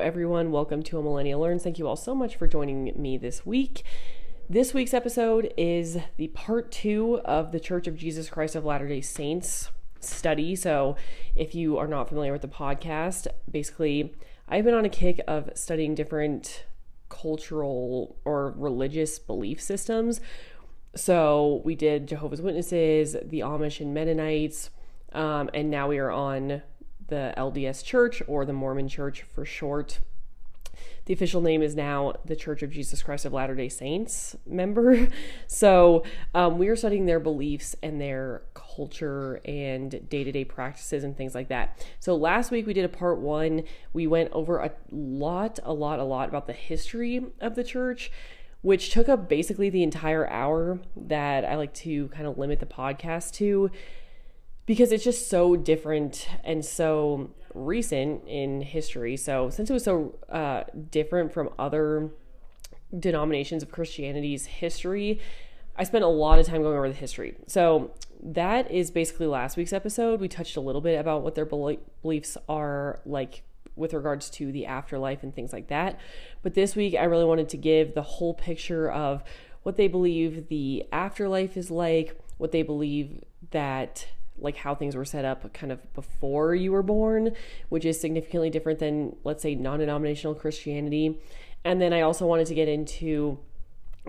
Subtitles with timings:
[0.00, 1.62] Everyone, welcome to A Millennial Learns.
[1.62, 3.82] Thank you all so much for joining me this week.
[4.48, 8.88] This week's episode is the part two of the Church of Jesus Christ of Latter
[8.88, 10.56] day Saints study.
[10.56, 10.96] So,
[11.36, 14.14] if you are not familiar with the podcast, basically,
[14.48, 16.64] I've been on a kick of studying different
[17.10, 20.22] cultural or religious belief systems.
[20.96, 24.70] So, we did Jehovah's Witnesses, the Amish and Mennonites,
[25.12, 26.62] um, and now we are on
[27.10, 29.98] the LDS Church or the Mormon Church for short.
[31.04, 35.08] The official name is now the Church of Jesus Christ of Latter day Saints member.
[35.46, 41.02] So um, we are studying their beliefs and their culture and day to day practices
[41.02, 41.84] and things like that.
[41.98, 43.64] So last week we did a part one.
[43.92, 48.12] We went over a lot, a lot, a lot about the history of the church
[48.62, 52.66] which took up basically the entire hour that I like to kind of limit the
[52.66, 53.70] podcast to
[54.70, 59.16] because it's just so different and so recent in history.
[59.16, 62.10] So, since it was so uh, different from other
[62.96, 65.20] denominations of Christianity's history,
[65.74, 67.34] I spent a lot of time going over the history.
[67.48, 67.90] So,
[68.22, 70.20] that is basically last week's episode.
[70.20, 73.42] We touched a little bit about what their beliefs are like
[73.74, 75.98] with regards to the afterlife and things like that.
[76.44, 79.24] But this week, I really wanted to give the whole picture of
[79.64, 84.06] what they believe the afterlife is like, what they believe that
[84.38, 87.32] like how things were set up kind of before you were born,
[87.68, 91.18] which is significantly different than, let's say, non denominational Christianity.
[91.64, 93.38] And then I also wanted to get into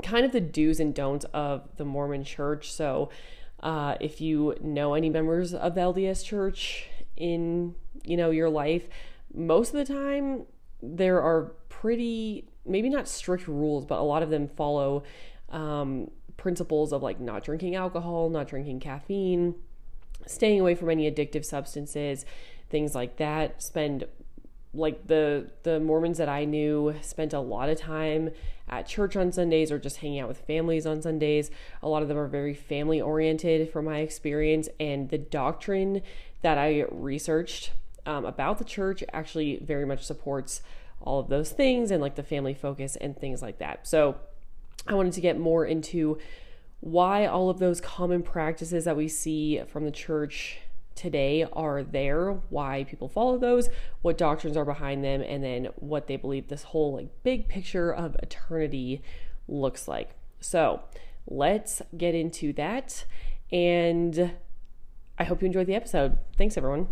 [0.04, 2.72] kind of the do's and don'ts of the Mormon church.
[2.72, 3.10] So,
[3.62, 8.88] uh, if you know any members of the LDS church in, you know, your life,
[9.34, 10.46] most of the time
[10.82, 15.04] there are pretty, maybe not strict rules, but a lot of them follow
[15.50, 19.54] um, principles of like not drinking alcohol, not drinking caffeine,
[20.28, 22.26] staying away from any addictive substances,
[22.70, 23.62] things like that.
[23.62, 24.06] Spend
[24.74, 28.30] like the the Mormons that I knew spent a lot of time
[28.70, 31.52] at church on Sundays or just hanging out with families on Sundays.
[31.84, 36.02] A lot of them are very family oriented from my experience and the doctrine
[36.42, 37.72] that I researched
[38.06, 40.62] um, about the church actually very much supports
[41.02, 43.88] all of those things and like the family focus and things like that.
[43.88, 44.16] So
[44.88, 46.18] I wanted to get more into
[46.82, 50.58] why all of those common practices that we see from the church
[50.96, 53.70] today are there, why people follow those,
[54.02, 57.92] what doctrines are behind them, and then what they believe this whole like big picture
[57.92, 59.02] of eternity
[59.48, 60.10] looks like.
[60.40, 60.82] So,
[61.28, 63.06] let's get into that
[63.52, 64.34] and
[65.20, 66.18] I hope you enjoyed the episode.
[66.38, 66.88] Thanks everyone.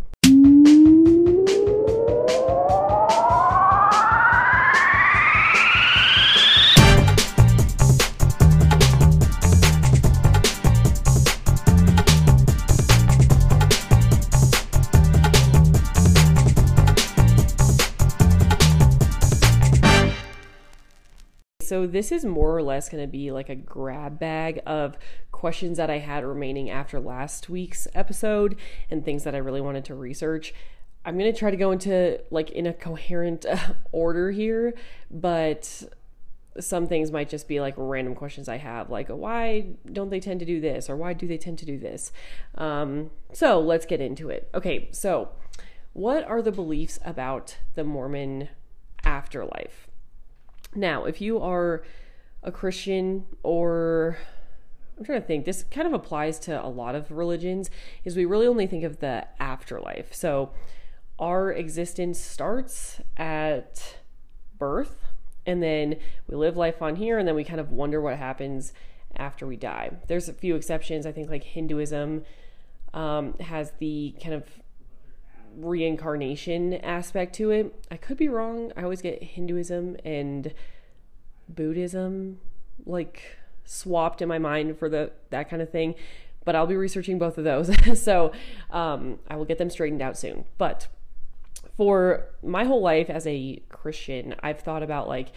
[21.69, 24.97] So this is more or less going to be like a grab bag of
[25.31, 28.55] questions that I had remaining after last week's episode
[28.89, 30.51] and things that I really wanted to research.
[31.05, 33.45] I'm going to try to go into like in a coherent
[33.91, 34.73] order here,
[35.11, 35.83] but
[36.59, 40.39] some things might just be like random questions I have, like why don't they tend
[40.39, 42.11] to do this or why do they tend to do this?
[42.55, 44.49] Um, so let's get into it.
[44.55, 45.29] Okay, so
[45.93, 48.49] what are the beliefs about the Mormon
[49.03, 49.88] afterlife?
[50.75, 51.83] Now, if you are
[52.43, 54.17] a Christian or
[54.97, 57.69] I'm trying to think, this kind of applies to a lot of religions,
[58.03, 60.13] is we really only think of the afterlife.
[60.13, 60.51] So
[61.17, 63.97] our existence starts at
[64.57, 65.05] birth
[65.45, 65.95] and then
[66.27, 68.73] we live life on here and then we kind of wonder what happens
[69.15, 69.91] after we die.
[70.07, 71.05] There's a few exceptions.
[71.05, 72.23] I think like Hinduism
[72.93, 74.43] um, has the kind of
[75.55, 77.85] reincarnation aspect to it.
[77.91, 78.71] I could be wrong.
[78.75, 80.53] I always get Hinduism and
[81.47, 82.39] Buddhism
[82.85, 85.95] like swapped in my mind for the that kind of thing.
[86.45, 87.69] But I'll be researching both of those.
[88.01, 88.31] so
[88.71, 90.45] um, I will get them straightened out soon.
[90.57, 90.87] But
[91.75, 95.31] for my whole life as a Christian, I've thought about like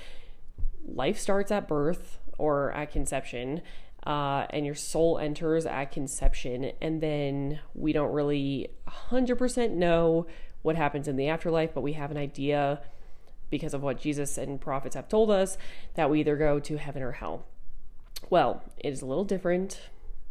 [0.86, 3.62] life starts at birth or at conception
[4.06, 10.26] uh, and your soul enters at conception, and then we don't really 100% know
[10.62, 12.80] what happens in the afterlife, but we have an idea
[13.50, 15.58] because of what Jesus and prophets have told us
[15.94, 17.44] that we either go to heaven or hell.
[18.30, 19.80] Well, it is a little different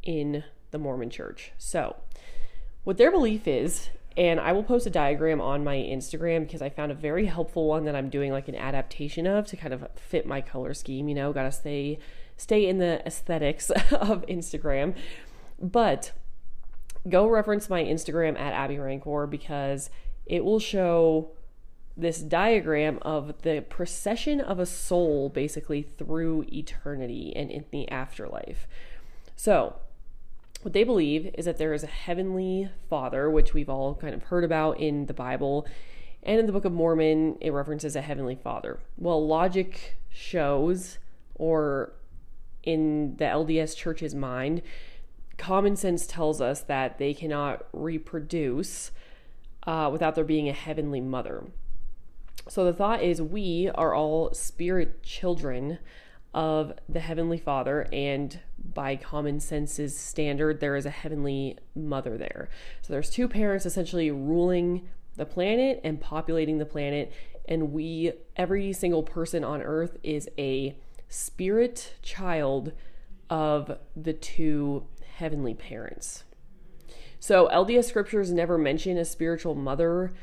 [0.03, 1.51] in the Mormon church.
[1.57, 1.97] So,
[2.83, 6.69] what their belief is, and I will post a diagram on my Instagram because I
[6.69, 9.87] found a very helpful one that I'm doing like an adaptation of to kind of
[9.95, 11.99] fit my color scheme, you know, got to stay
[12.37, 14.95] stay in the aesthetics of Instagram.
[15.59, 16.11] But
[17.07, 19.89] go reference my Instagram at Abby Rancor because
[20.25, 21.31] it will show
[21.97, 28.67] this diagram of the procession of a soul basically through eternity and in the afterlife.
[29.35, 29.75] So,
[30.61, 34.23] what they believe is that there is a heavenly father, which we've all kind of
[34.23, 35.65] heard about in the Bible.
[36.23, 38.79] And in the Book of Mormon, it references a heavenly father.
[38.95, 40.99] Well, logic shows,
[41.33, 41.93] or
[42.63, 44.61] in the LDS church's mind,
[45.37, 48.91] common sense tells us that they cannot reproduce
[49.65, 51.45] uh, without there being a heavenly mother.
[52.47, 55.79] So the thought is we are all spirit children
[56.33, 58.39] of the heavenly father and
[58.73, 62.47] by common sense's standard there is a heavenly mother there
[62.81, 64.87] so there's two parents essentially ruling
[65.17, 67.11] the planet and populating the planet
[67.49, 70.73] and we every single person on earth is a
[71.11, 72.71] spirit child
[73.29, 74.85] of the two
[75.15, 76.23] heavenly parents
[77.19, 80.13] so lds scriptures never mention a spiritual mother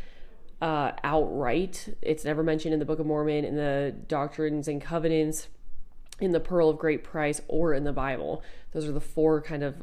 [0.60, 5.46] uh, outright it's never mentioned in the book of mormon in the doctrines and covenants
[6.20, 8.42] in the Pearl of Great Price or in the Bible.
[8.72, 9.82] Those are the four kind of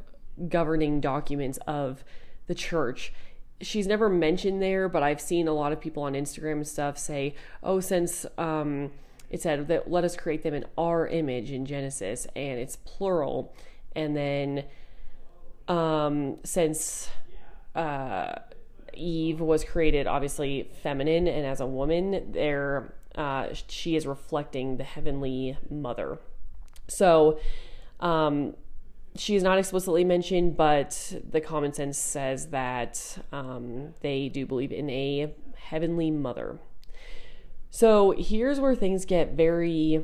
[0.50, 2.04] governing documents of
[2.48, 3.14] the church.
[3.62, 6.98] She's never mentioned there, but I've seen a lot of people on Instagram and stuff
[6.98, 8.92] say, oh, since um,
[9.36, 13.54] it said that let us create them in our image in Genesis, and it's plural.
[13.96, 14.66] And then
[15.68, 17.10] um, since
[17.76, 18.36] uh,
[18.94, 24.84] Eve was created obviously feminine and as a woman, there uh, she is reflecting the
[24.84, 26.20] heavenly mother.
[26.88, 27.40] So,
[28.00, 28.56] um,
[29.18, 34.74] she is not explicitly mentioned, but the common sense says that um, they do believe
[34.74, 36.60] in a heavenly mother.
[37.76, 40.02] So here's where things get very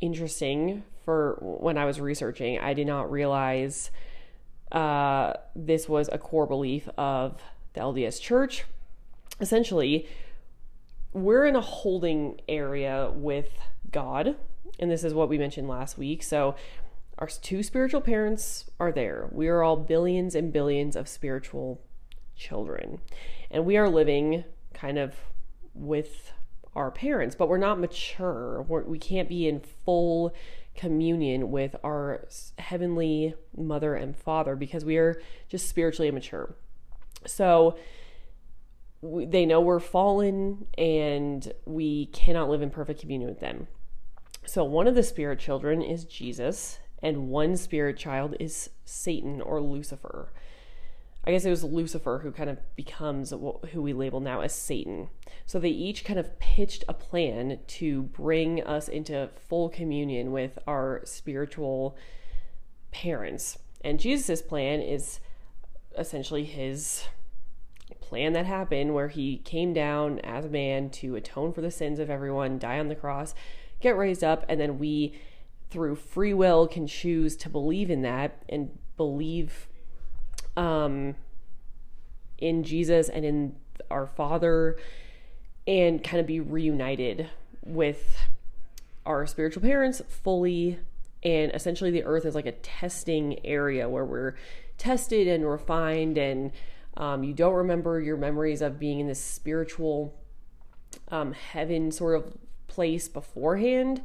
[0.00, 2.58] interesting for when I was researching.
[2.58, 3.92] I did not realize
[4.72, 7.40] uh, this was a core belief of
[7.74, 8.64] the LDS Church.
[9.40, 10.08] Essentially,
[11.12, 13.50] we're in a holding area with
[13.92, 14.34] God,
[14.80, 16.24] and this is what we mentioned last week.
[16.24, 16.56] So,
[17.20, 19.28] our two spiritual parents are there.
[19.30, 21.80] We are all billions and billions of spiritual
[22.34, 22.98] children,
[23.52, 24.42] and we are living
[24.74, 25.14] kind of
[25.72, 26.32] with
[26.76, 28.62] our parents, but we're not mature.
[28.62, 30.34] We're, we can not be in full
[30.76, 32.26] communion with our
[32.58, 36.54] heavenly mother and father because we are just spiritually immature.
[37.26, 37.76] So,
[39.00, 43.68] we, they know we're fallen and we cannot live in perfect communion with them.
[44.44, 49.60] So, one of the spirit children is Jesus, and one spirit child is Satan or
[49.60, 50.32] Lucifer.
[51.26, 55.08] I guess it was Lucifer who kind of becomes who we label now as Satan.
[55.44, 60.58] So they each kind of pitched a plan to bring us into full communion with
[60.68, 61.96] our spiritual
[62.92, 63.58] parents.
[63.84, 65.18] And Jesus' plan is
[65.98, 67.04] essentially his
[68.00, 71.98] plan that happened where he came down as a man to atone for the sins
[71.98, 73.34] of everyone, die on the cross,
[73.80, 75.12] get raised up, and then we,
[75.70, 79.68] through free will, can choose to believe in that and believe
[80.56, 81.14] um,
[82.38, 83.56] in Jesus and in
[83.90, 84.76] our Father
[85.66, 87.28] and kind of be reunited
[87.64, 88.18] with
[89.04, 90.78] our spiritual parents fully.
[91.22, 94.34] And essentially, the earth is like a testing area where we're
[94.78, 96.52] tested and refined and
[96.96, 100.14] um, you don't remember your memories of being in this spiritual
[101.08, 102.36] um, heaven sort of
[102.68, 104.02] place beforehand.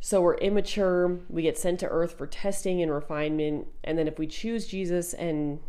[0.00, 1.20] So we're immature.
[1.28, 3.68] We get sent to earth for testing and refinement.
[3.82, 5.60] And then if we choose Jesus and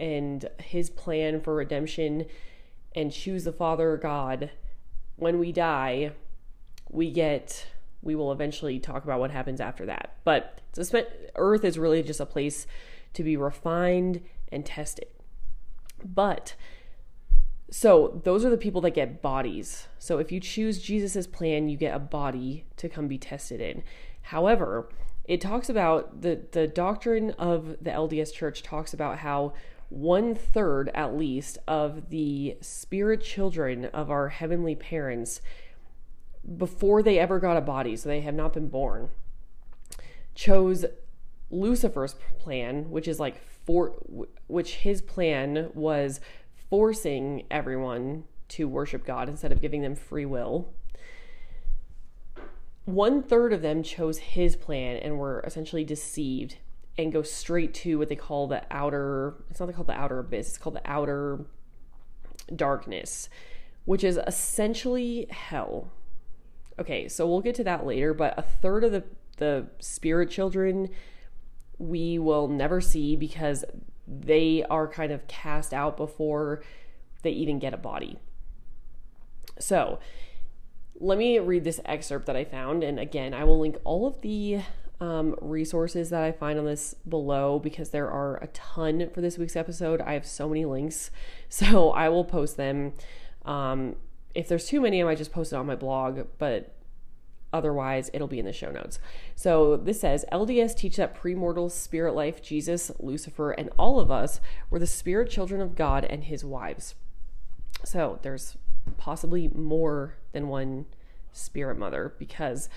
[0.00, 2.26] and his plan for redemption
[2.96, 4.50] and choose the Father God,
[5.16, 6.12] when we die,
[6.88, 7.66] we get
[8.02, 10.16] we will eventually talk about what happens after that.
[10.24, 10.62] But
[11.36, 12.66] earth is really just a place
[13.12, 15.08] to be refined and tested.
[16.02, 16.54] But
[17.70, 19.86] so those are the people that get bodies.
[19.98, 23.82] So if you choose Jesus's plan, you get a body to come be tested in.
[24.22, 24.88] However,
[25.24, 29.52] it talks about the the doctrine of the LDS Church talks about how
[29.90, 35.42] one third at least of the spirit children of our heavenly parents
[36.56, 39.10] before they ever got a body, so they have not been born,
[40.34, 40.86] chose
[41.50, 43.90] Lucifer's plan, which is like for
[44.46, 46.20] which his plan was
[46.70, 50.72] forcing everyone to worship God instead of giving them free will.
[52.84, 56.56] One third of them chose his plan and were essentially deceived
[56.98, 60.48] and go straight to what they call the outer, it's not called the outer abyss,
[60.48, 61.40] it's called the outer
[62.54, 63.28] darkness,
[63.84, 65.90] which is essentially hell.
[66.78, 69.04] Okay, so we'll get to that later, but a third of the,
[69.36, 70.88] the spirit children
[71.78, 73.64] we will never see because
[74.06, 76.62] they are kind of cast out before
[77.22, 78.18] they even get a body.
[79.58, 79.98] So,
[80.98, 82.82] let me read this excerpt that I found.
[82.84, 84.60] And again, I will link all of the
[85.00, 89.38] um, resources that I find on this below because there are a ton for this
[89.38, 90.00] week's episode.
[90.00, 91.10] I have so many links.
[91.52, 92.92] So I will post them.
[93.44, 93.96] Um,
[94.36, 96.76] if there's too many, I might just post it on my blog, but
[97.52, 99.00] otherwise it'll be in the show notes.
[99.34, 104.40] So this says LDS teach that premortal spirit life, Jesus, Lucifer, and all of us
[104.70, 106.94] were the spirit children of God and his wives.
[107.84, 108.56] So there's
[108.96, 110.86] possibly more than one
[111.32, 112.68] spirit mother because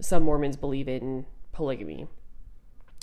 [0.00, 1.26] some Mormons believe in
[1.58, 2.06] polygamy.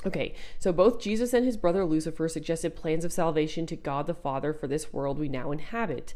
[0.06, 4.14] Okay, so both Jesus and his brother Lucifer suggested plans of salvation to God the
[4.14, 6.14] Father for this world we now inhabit.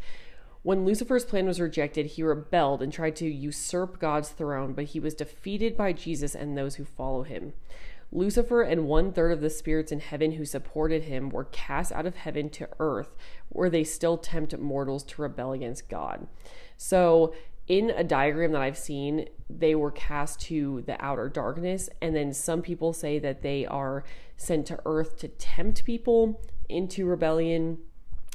[0.63, 5.01] When Lucifer's plan was rejected, he rebelled and tried to usurp God's throne, but he
[5.01, 7.51] was defeated by Jesus and those who follow him.
[8.09, 12.05] Lucifer and one third of the spirits in heaven who supported him were cast out
[12.05, 13.17] of heaven to earth,
[13.49, 16.27] where they still tempt mortals to rebel against God.
[16.77, 17.33] So,
[17.69, 22.33] in a diagram that I've seen, they were cast to the outer darkness, and then
[22.33, 24.03] some people say that they are
[24.35, 27.77] sent to earth to tempt people into rebellion.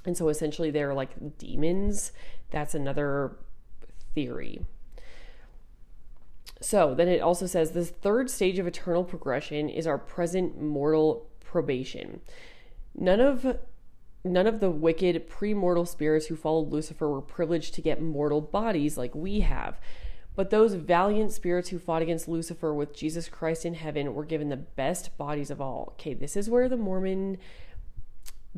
[0.07, 2.13] And so essentially they're like demons.
[2.51, 3.37] That's another
[4.15, 4.65] theory.
[6.61, 11.29] So then it also says this third stage of eternal progression is our present mortal
[11.41, 12.21] probation.
[12.95, 13.59] None of
[14.25, 18.97] none of the wicked premortal spirits who followed Lucifer were privileged to get mortal bodies
[18.97, 19.79] like we have.
[20.35, 24.49] But those valiant spirits who fought against Lucifer with Jesus Christ in heaven were given
[24.49, 25.91] the best bodies of all.
[25.93, 27.39] Okay, this is where the Mormon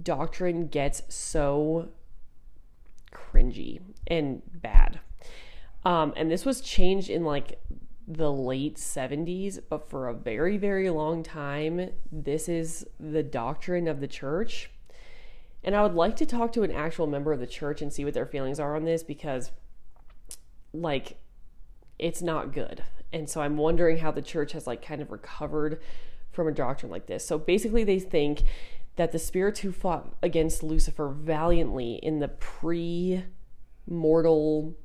[0.00, 1.88] doctrine gets so
[3.12, 5.00] cringy and bad.
[5.84, 7.60] Um, and this was changed in like
[8.08, 14.00] the late 70s, but for a very, very long time, this is the doctrine of
[14.00, 14.70] the church.
[15.66, 18.04] And I would like to talk to an actual member of the church and see
[18.04, 19.50] what their feelings are on this because,
[20.72, 21.18] like,
[21.98, 22.84] it's not good.
[23.12, 25.80] And so I'm wondering how the church has, like, kind of recovered
[26.30, 27.26] from a doctrine like this.
[27.26, 28.44] So basically, they think
[28.94, 33.24] that the spirits who fought against Lucifer valiantly in the pre
[33.88, 34.76] mortal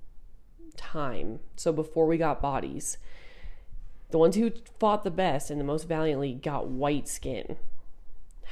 [0.75, 2.97] time, so before we got bodies,
[4.09, 7.57] the ones who fought the best and the most valiantly got white skin.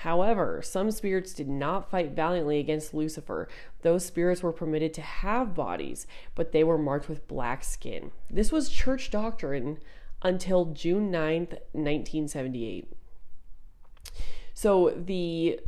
[0.04, 3.50] However, some spirits did not fight valiantly against Lucifer.
[3.82, 8.12] Those spirits were permitted to have bodies, but they were marked with black skin.
[8.30, 9.80] This was church doctrine
[10.22, 12.94] until June 9th, 1978.
[14.54, 15.60] So the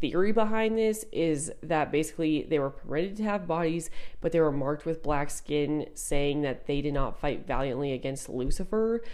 [0.00, 3.88] theory behind this is that basically they were permitted to have bodies,
[4.20, 8.28] but they were marked with black skin, saying that they did not fight valiantly against
[8.28, 9.04] Lucifer.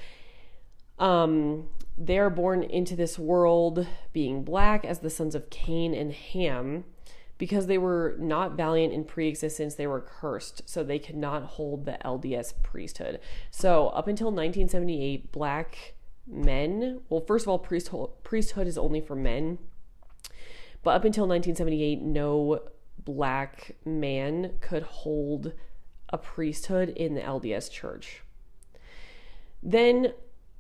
[0.99, 6.13] Um, they are born into this world being black as the sons of Cain and
[6.13, 6.85] Ham.
[7.39, 11.43] Because they were not valiant in pre existence, they were cursed, so they could not
[11.43, 13.19] hold the LDS priesthood.
[13.51, 15.95] So, up until 1978, black
[16.25, 19.59] men, well, first of all, priesthood, priesthood is only for men
[20.83, 22.61] but up until 1978, no
[22.99, 25.53] black man could hold
[26.09, 28.23] a priesthood in the LDS church.
[29.63, 30.13] Then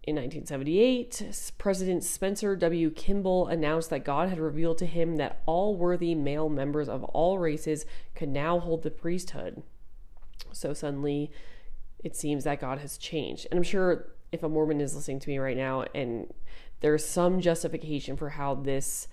[0.04, 2.90] in 1978, President Spencer W.
[2.90, 7.38] Kimball announced that God had revealed to him that all worthy male members of all
[7.38, 9.62] races could now hold the priesthood.
[10.50, 11.30] So suddenly,
[12.02, 13.46] it seems that God has changed.
[13.50, 16.32] And I'm sure if a Mormon is listening to me right now and
[16.80, 19.06] there's some justification for how this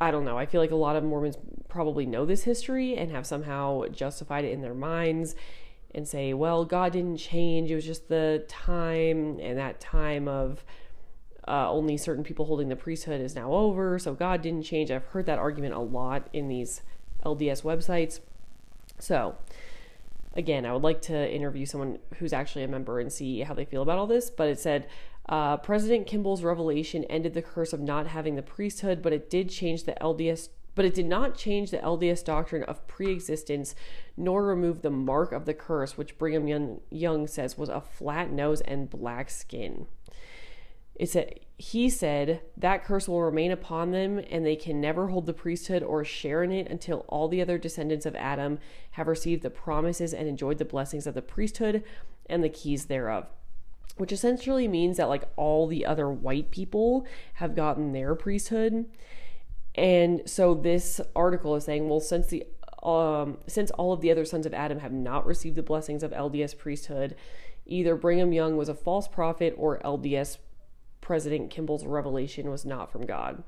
[0.00, 0.38] I don't know.
[0.38, 1.36] I feel like a lot of Mormons
[1.68, 5.34] probably know this history and have somehow justified it in their minds
[5.94, 7.70] and say, well, God didn't change.
[7.70, 10.64] It was just the time, and that time of
[11.46, 13.98] uh, only certain people holding the priesthood is now over.
[13.98, 14.90] So God didn't change.
[14.90, 16.82] I've heard that argument a lot in these
[17.24, 18.20] LDS websites.
[18.98, 19.36] So,
[20.34, 23.64] again, I would like to interview someone who's actually a member and see how they
[23.64, 24.28] feel about all this.
[24.28, 24.88] But it said,
[25.28, 29.48] uh, President Kimball's revelation ended the curse of not having the priesthood, but it did
[29.48, 30.50] change the LDS.
[30.78, 33.74] But it did not change the LDS doctrine of pre-existence,
[34.16, 36.46] nor remove the mark of the curse, which Brigham
[36.88, 39.88] Young, says was a flat nose and black skin.
[40.94, 45.26] It said he said that curse will remain upon them, and they can never hold
[45.26, 48.60] the priesthood or share in it until all the other descendants of Adam
[48.92, 51.82] have received the promises and enjoyed the blessings of the priesthood
[52.26, 53.26] and the keys thereof
[53.98, 57.04] which essentially means that like all the other white people
[57.34, 58.86] have gotten their priesthood.
[59.78, 62.44] And so this article is saying, well, since the
[62.82, 66.10] um, since all of the other sons of Adam have not received the blessings of
[66.10, 67.14] LDS priesthood,
[67.64, 70.38] either Brigham Young was a false prophet or LDS
[71.00, 73.44] President Kimball's revelation was not from God.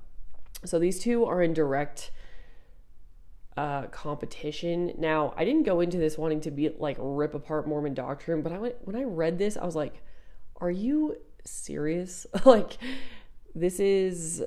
[0.64, 2.12] So these two are in direct
[3.56, 4.92] uh, competition.
[4.98, 8.52] Now, I didn't go into this wanting to be like rip apart Mormon doctrine, but
[8.52, 10.00] I went when I read this, I was like,
[10.60, 12.24] "Are you serious?
[12.44, 12.78] like,
[13.54, 14.44] this is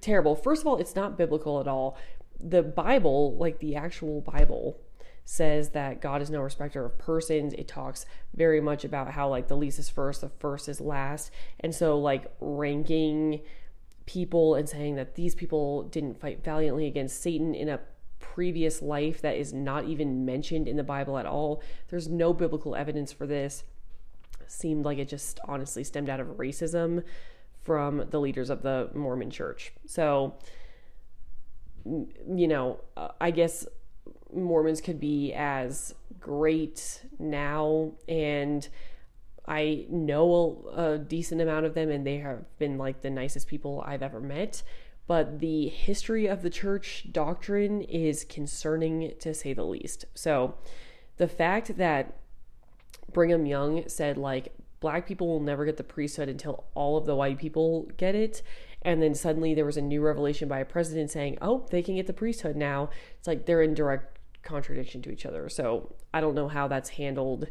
[0.00, 1.96] terrible." First of all, it's not biblical at all.
[2.40, 4.78] The Bible, like the actual Bible,
[5.24, 7.52] says that God is no respecter of persons.
[7.52, 11.30] It talks very much about how like the least is first, the first is last,
[11.60, 13.42] and so like ranking
[14.06, 17.80] people and saying that these people didn't fight valiantly against Satan in a
[18.20, 21.62] previous life that is not even mentioned in the Bible at all.
[21.88, 23.64] There's no biblical evidence for this.
[24.46, 27.04] Seemed like it just honestly stemmed out of racism
[27.68, 29.74] from the leaders of the Mormon church.
[29.84, 30.38] So,
[31.84, 33.66] you know, uh, I guess
[34.34, 38.66] Mormons could be as great now and
[39.46, 43.84] I know a, decent amount of them, and they have been like the nicest people
[43.86, 44.62] I've ever met.
[45.06, 50.06] But the history of the church doctrine is concerning to say the least.
[50.14, 50.54] So,
[51.18, 52.14] the fact that
[53.12, 57.16] Brigham Young said, like, black people will never get the priesthood until all of the
[57.16, 58.42] white people get it.
[58.82, 61.96] And then suddenly there was a new revelation by a president saying, oh, they can
[61.96, 62.90] get the priesthood now.
[63.18, 65.48] It's like they're in direct contradiction to each other.
[65.48, 67.48] So I don't know how that's handled,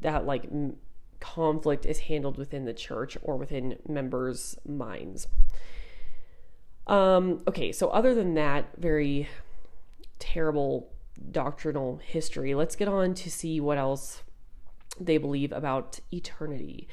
[0.00, 0.48] that like
[1.18, 5.26] conflict is handled within the church or within members' minds.
[6.86, 9.28] Um, okay, so other than that very
[10.18, 10.92] terrible
[11.30, 14.22] doctrinal history, let's get on to see what else
[14.98, 16.88] they believe about eternity.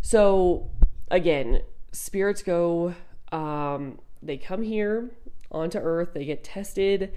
[0.00, 0.70] So,
[1.10, 1.62] again,
[1.92, 2.94] spirits go,
[3.30, 5.10] um, they come here
[5.50, 7.14] onto earth, they get tested,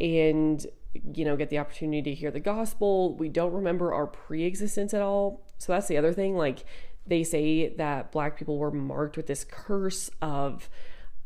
[0.00, 0.66] and
[1.12, 3.16] you know, get the opportunity to hear the gospel.
[3.16, 5.44] We don't remember our pre existence at all.
[5.58, 6.36] So that's the other thing.
[6.36, 6.64] Like,
[7.06, 10.68] they say that black people were marked with this curse of,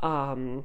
[0.00, 0.64] um,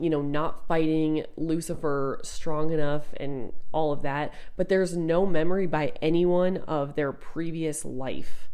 [0.00, 4.32] you know, not fighting Lucifer strong enough and all of that.
[4.56, 8.48] But there's no memory by anyone of their previous life.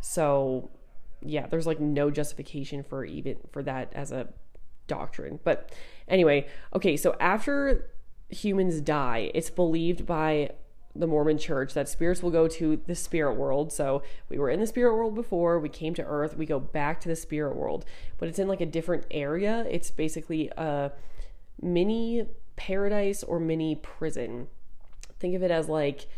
[0.00, 0.70] So,
[1.22, 4.28] yeah, there's like no justification for even for that as a
[4.86, 5.38] doctrine.
[5.44, 5.70] But
[6.08, 7.90] anyway, okay, so after
[8.30, 10.52] humans die, it's believed by
[10.94, 13.72] the Mormon church that spirits will go to the spirit world.
[13.72, 17.00] So we were in the spirit world before, we came to earth, we go back
[17.02, 17.84] to the spirit world,
[18.18, 19.66] but it's in like a different area.
[19.70, 20.92] It's basically a
[21.60, 22.26] mini
[22.56, 24.48] paradise or mini prison.
[25.18, 26.08] Think of it as like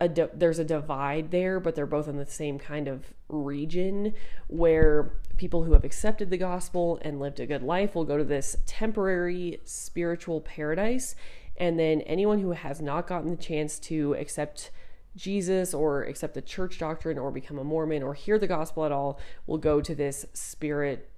[0.00, 4.14] a di- there's a divide there, but they're both in the same kind of region
[4.48, 8.24] where people who have accepted the gospel and lived a good life will go to
[8.24, 11.14] this temporary spiritual paradise.
[11.56, 14.70] And then anyone who has not gotten the chance to accept
[15.16, 18.92] Jesus or accept the church doctrine or become a Mormon or hear the gospel at
[18.92, 21.10] all will go to this spirit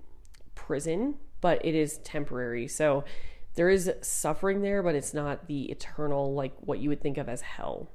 [0.55, 2.67] prison, but it is temporary.
[2.67, 3.05] So
[3.55, 7.29] there is suffering there, but it's not the eternal, like what you would think of
[7.29, 7.89] as hell.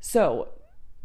[0.00, 0.48] So,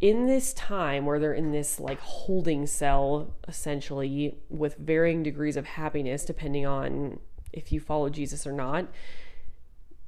[0.02, 5.66] in this time where they're in this like holding cell, essentially, with varying degrees of
[5.66, 7.20] happiness, depending on
[7.54, 8.88] if you follow Jesus or not,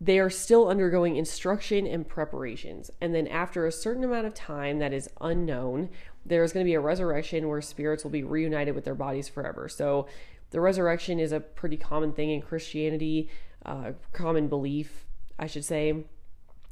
[0.03, 2.89] they are still undergoing instruction and preparations.
[2.99, 5.89] And then, after a certain amount of time that is unknown,
[6.25, 9.69] there's going to be a resurrection where spirits will be reunited with their bodies forever.
[9.69, 10.07] So,
[10.49, 13.29] the resurrection is a pretty common thing in Christianity,
[13.63, 15.05] uh, common belief,
[15.37, 16.03] I should say.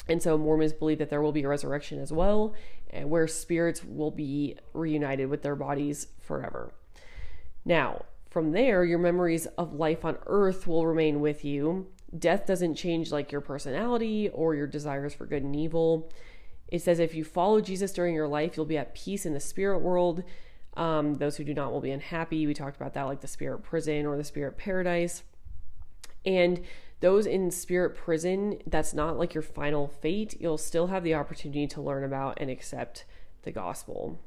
[0.07, 2.55] And so Mormons believe that there will be a resurrection as well,
[3.03, 6.73] where spirits will be reunited with their bodies forever.
[7.63, 11.87] Now, from there, your memories of life on earth will remain with you.
[12.17, 16.11] Death doesn't change like your personality or your desires for good and evil.
[16.67, 19.39] It says if you follow Jesus during your life, you'll be at peace in the
[19.39, 20.23] spirit world.
[20.75, 22.45] Um, those who do not will be unhappy.
[22.47, 25.23] We talked about that, like the spirit prison or the spirit paradise.
[26.25, 26.61] And
[26.99, 30.39] those in spirit prison, that's not like your final fate.
[30.39, 33.05] You'll still have the opportunity to learn about and accept
[33.43, 34.19] the gospel.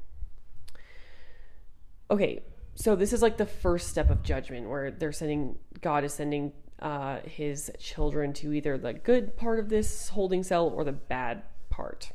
[2.09, 2.41] Okay,
[2.75, 6.51] so this is like the first step of judgment where they're sending, God is sending
[6.83, 11.43] uh, his children to either the good part of this holding cell or the bad
[11.69, 12.11] part.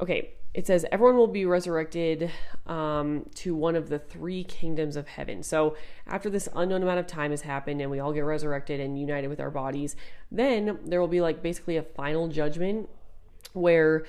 [0.00, 2.30] Okay, it says everyone will be resurrected
[2.66, 5.42] um, to one of the three kingdoms of heaven.
[5.42, 9.00] So after this unknown amount of time has happened and we all get resurrected and
[9.00, 9.96] united with our bodies,
[10.30, 12.88] then there will be like basically a final judgment
[13.54, 14.04] where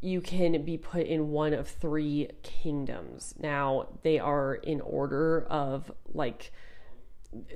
[0.00, 3.34] you can be put in one of three kingdoms.
[3.38, 6.52] Now they are in order of like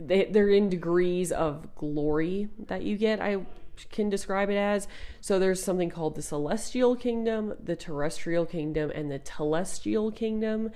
[0.00, 3.20] they, they're in degrees of glory that you get.
[3.20, 3.44] I
[3.90, 4.86] can describe it as.
[5.20, 10.70] So there's something called the celestial kingdom, the terrestrial kingdom, and the telestial kingdom.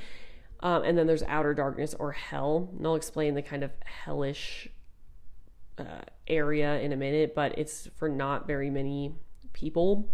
[0.61, 2.71] Um, and then there's outer darkness or hell.
[2.77, 4.69] And I'll explain the kind of hellish
[5.79, 9.15] uh, area in a minute, but it's for not very many
[9.53, 10.11] people.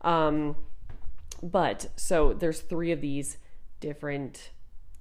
[0.00, 0.56] Um,
[1.42, 3.38] but so there's three of these
[3.80, 4.50] different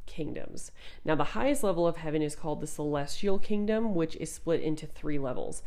[0.05, 0.71] kingdoms.
[1.05, 4.85] Now, the highest level of heaven is called the celestial kingdom, which is split into
[4.85, 5.63] three levels.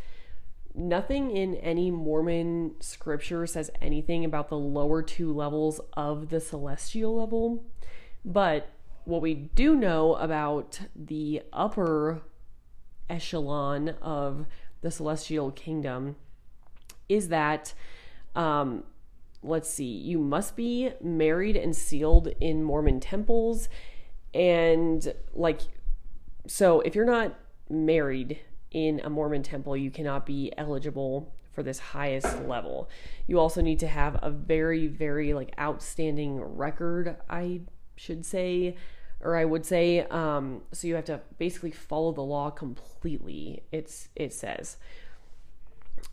[0.74, 7.16] Nothing in any Mormon scripture says anything about the lower two levels of the celestial
[7.16, 7.64] level,
[8.24, 8.70] but
[9.04, 12.22] what we do know about the upper
[13.08, 14.46] echelon of
[14.80, 16.16] the celestial kingdom
[17.08, 17.72] is that
[18.34, 18.82] um,
[19.42, 23.68] let's see you must be married and sealed in mormon temples
[24.34, 25.60] and like
[26.46, 27.34] so if you're not
[27.68, 28.38] married
[28.70, 32.88] in a mormon temple you cannot be eligible for this highest level
[33.26, 37.60] you also need to have a very very like outstanding record i
[37.96, 38.76] should say
[39.20, 43.62] or I would say, um, so you have to basically follow the law completely.
[43.72, 44.76] It's it says.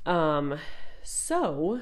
[0.05, 0.57] Um,
[1.03, 1.81] so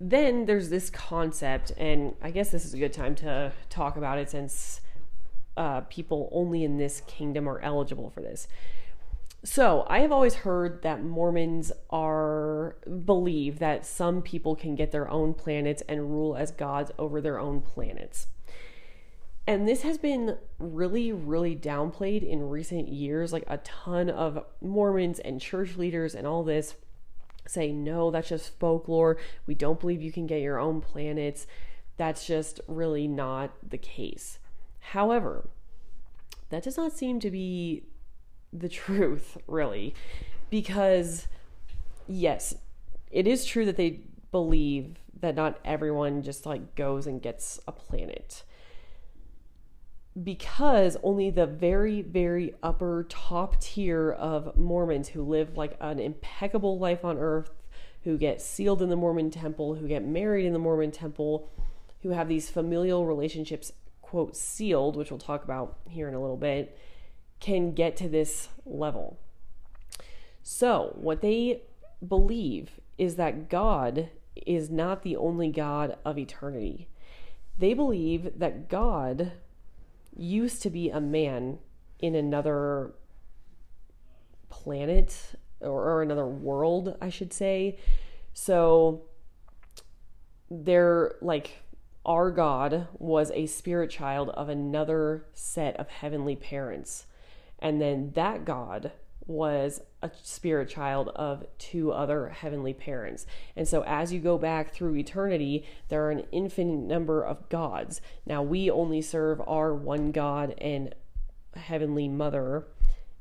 [0.00, 4.18] then there's this concept, and I guess this is a good time to talk about
[4.18, 4.80] it since
[5.56, 8.46] uh, people only in this kingdom are eligible for this.
[9.44, 15.08] So, I have always heard that Mormons are believe that some people can get their
[15.08, 18.26] own planets and rule as gods over their own planets.
[19.46, 23.32] And this has been really, really downplayed in recent years.
[23.32, 26.74] Like a ton of Mormons and church leaders and all this
[27.48, 29.16] say, no, that's just folklore.
[29.46, 31.46] We don't believe you can get your own planets.
[31.96, 34.38] That's just really not the case.
[34.80, 35.48] However,
[36.50, 37.84] that does not seem to be
[38.52, 39.94] the truth, really,
[40.50, 41.28] because
[42.06, 42.54] yes,
[43.10, 47.72] it is true that they believe that not everyone just like goes and gets a
[47.72, 48.44] planet
[50.24, 56.78] because only the very, very upper top tier of Mormons who live like an impeccable
[56.78, 57.50] life on earth,
[58.04, 61.50] who get sealed in the Mormon temple, who get married in the Mormon temple,
[62.02, 66.36] who have these familial relationships, quote, sealed, which we'll talk about here in a little
[66.36, 66.76] bit,
[67.40, 69.18] can get to this level.
[70.42, 71.62] So, what they
[72.06, 74.08] believe is that God
[74.46, 76.88] is not the only God of eternity.
[77.58, 79.32] They believe that God
[80.18, 81.58] used to be a man
[82.00, 82.94] in another
[84.50, 87.78] planet or, or another world, I should say.
[88.34, 89.02] So
[90.50, 91.62] they're like
[92.06, 97.06] our God was a spirit child of another set of heavenly parents.
[97.58, 98.92] And then that God
[99.28, 103.26] was a spirit child of two other heavenly parents.
[103.54, 108.00] And so, as you go back through eternity, there are an infinite number of gods.
[108.26, 110.94] Now, we only serve our one God and
[111.54, 112.66] Heavenly Mother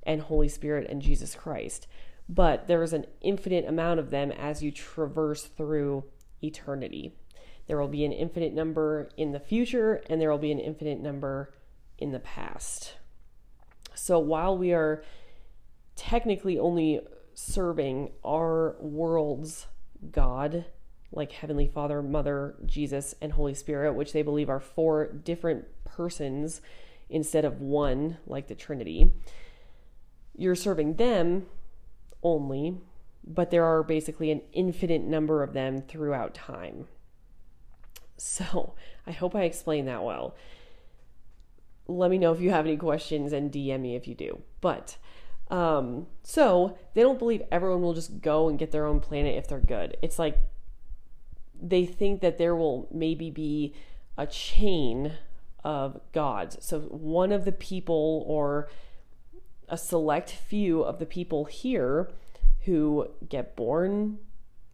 [0.04, 1.88] and Holy Spirit and Jesus Christ.
[2.30, 6.06] But there is an infinite amount of them as you traverse through
[6.42, 7.14] eternity.
[7.68, 11.02] There will be an infinite number in the future, and there will be an infinite
[11.02, 11.54] number
[11.98, 12.94] in the past.
[13.94, 15.04] So, while we are
[15.98, 17.02] technically only
[17.34, 19.68] serving our world's
[20.12, 20.66] God,
[21.12, 26.62] like Heavenly Father, Mother, Jesus, and Holy Spirit, which they believe are four different persons
[27.10, 29.12] instead of one, like the Trinity.
[30.36, 31.48] You're serving them
[32.24, 32.78] only,
[33.26, 36.88] but there are basically an infinite number of them throughout time.
[38.18, 38.74] So,
[39.06, 40.36] I hope I explained that well.
[41.88, 44.42] Let me know if you have any questions and DM me if you do.
[44.60, 44.98] But
[45.50, 49.48] um, so they don't believe everyone will just go and get their own planet if
[49.48, 49.98] they're good.
[50.02, 50.38] It's like
[51.60, 53.74] they think that there will maybe be
[54.18, 55.14] a chain
[55.64, 56.58] of gods.
[56.62, 58.70] So one of the people or
[59.70, 62.10] a select few of the people here
[62.66, 64.20] who get born,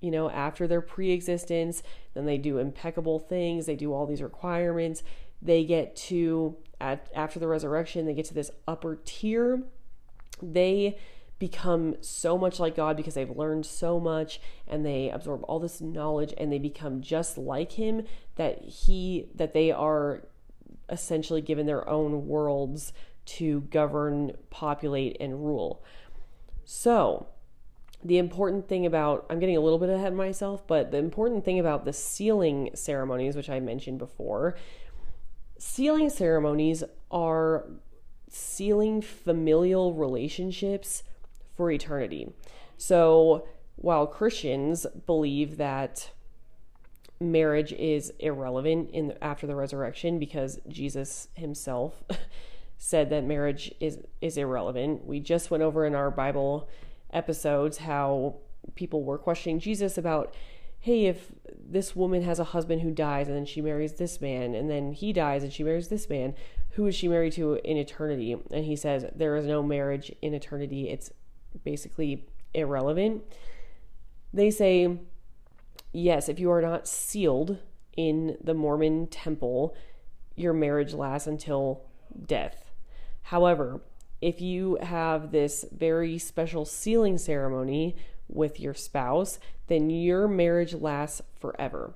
[0.02, 1.84] you know, after their pre-existence,
[2.14, 5.04] then they do impeccable things, they do all these requirements,
[5.42, 9.64] they get to at after the resurrection, they get to this upper tier
[10.52, 10.98] they
[11.40, 15.82] become so much like God because they've learned so much and they absorb all this
[15.82, 20.26] knowledge and they become just like him that he that they are
[20.90, 22.94] essentially given their own worlds
[23.26, 25.84] to govern, populate and rule.
[26.66, 27.28] So,
[28.04, 31.46] the important thing about I'm getting a little bit ahead of myself, but the important
[31.46, 34.56] thing about the sealing ceremonies, which I mentioned before,
[35.58, 37.66] sealing ceremonies are
[38.34, 41.04] sealing familial relationships
[41.56, 42.34] for eternity.
[42.78, 46.10] So, while Christians believe that
[47.20, 52.04] marriage is irrelevant in the, after the resurrection because Jesus himself
[52.78, 55.06] said that marriage is is irrelevant.
[55.06, 56.68] We just went over in our Bible
[57.12, 58.38] episodes how
[58.76, 60.34] people were questioning Jesus about
[60.80, 64.54] hey, if this woman has a husband who dies and then she marries this man
[64.54, 66.36] and then he dies and she marries this man,
[66.74, 68.36] who is she married to in eternity?
[68.52, 70.90] And he says there is no marriage in eternity.
[70.90, 71.12] It's
[71.64, 73.24] basically irrelevant.
[74.34, 74.98] They say
[75.92, 77.60] yes, if you are not sealed
[77.96, 79.76] in the Mormon temple,
[80.36, 81.84] your marriage lasts until
[82.26, 82.72] death.
[83.24, 83.82] However,
[84.20, 87.96] if you have this very special sealing ceremony
[88.28, 91.94] with your spouse, then your marriage lasts forever.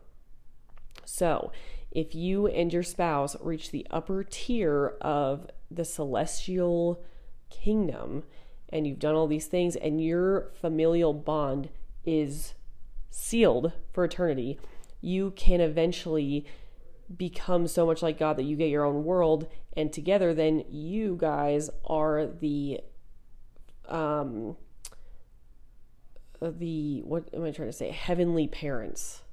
[1.05, 1.51] So,
[1.97, 7.03] if you and your spouse reach the upper tier of the celestial
[7.49, 8.23] kingdom
[8.69, 11.69] and you've done all these things and your familial bond
[12.05, 12.53] is
[13.09, 14.59] sealed for eternity,
[15.01, 16.45] you can eventually
[17.17, 21.17] become so much like God that you get your own world and together then you
[21.19, 22.79] guys are the
[23.89, 24.55] um
[26.39, 27.89] the what am I trying to say?
[27.89, 29.23] Heavenly parents.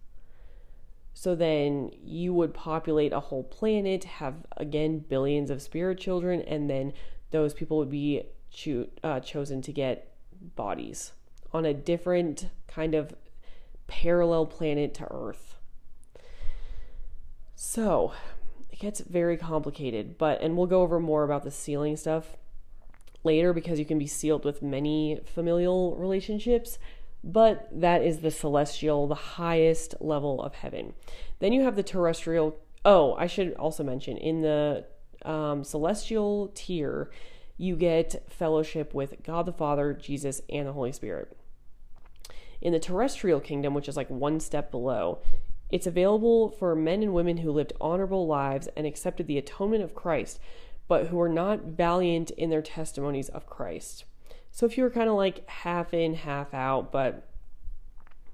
[1.15, 6.69] So then you would populate a whole planet, have again billions of spirit children, and
[6.69, 6.93] then
[7.31, 10.13] those people would be cho- uh, chosen to get
[10.57, 11.13] bodies
[11.53, 13.15] on a different kind of
[13.87, 15.57] parallel planet to Earth.
[17.55, 18.13] So
[18.71, 22.37] it gets very complicated, but and we'll go over more about the sealing stuff
[23.23, 26.79] later because you can be sealed with many familial relationships,
[27.25, 30.93] but that is the celestial, the highest level of heaven.
[31.39, 32.57] Then you have the terrestrial.
[32.85, 34.85] Oh, I should also mention in the
[35.25, 37.11] um, celestial tier,
[37.57, 41.35] you get fellowship with God the Father, Jesus, and the Holy Spirit.
[42.61, 45.21] In the terrestrial kingdom, which is like one step below,
[45.71, 49.95] it's available for men and women who lived honorable lives and accepted the atonement of
[49.95, 50.39] Christ,
[50.89, 54.05] but who are not valiant in their testimonies of Christ.
[54.55, 57.27] So if you were kind of like half in, half out, but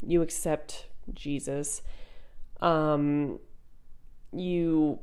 [0.06, 1.80] you accept Jesus,
[2.61, 3.38] um,
[4.30, 4.98] you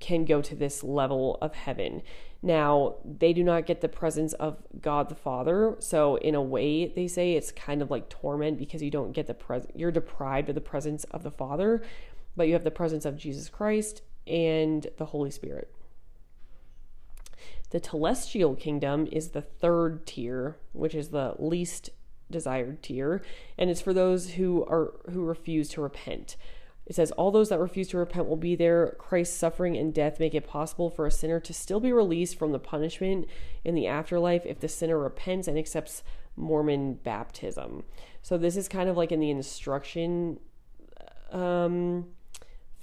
[0.00, 2.02] can go to this level of heaven.
[2.42, 5.76] Now, they do not get the presence of God the Father.
[5.78, 9.28] So, in a way, they say it's kind of like torment because you don't get
[9.28, 11.82] the presence, you're deprived of the presence of the Father,
[12.36, 15.72] but you have the presence of Jesus Christ and the Holy Spirit.
[17.70, 21.90] The celestial kingdom is the third tier, which is the least
[22.30, 23.22] desired tier,
[23.58, 26.36] and it's for those who are who refuse to repent.
[26.86, 28.96] It says, All those that refuse to repent will be there.
[28.98, 32.50] Christ's suffering and death make it possible for a sinner to still be released from
[32.50, 33.28] the punishment
[33.64, 36.02] in the afterlife if the sinner repents and accepts
[36.34, 37.84] Mormon baptism.
[38.22, 40.40] So, this is kind of like in the instruction
[41.30, 42.06] um,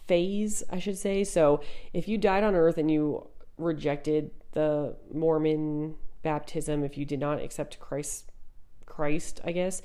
[0.08, 1.26] phase, I should say.
[1.26, 7.20] So, if you died on earth and you rejected the Mormon baptism, if you did
[7.20, 8.32] not accept Christ,
[8.86, 9.82] Christ, I guess,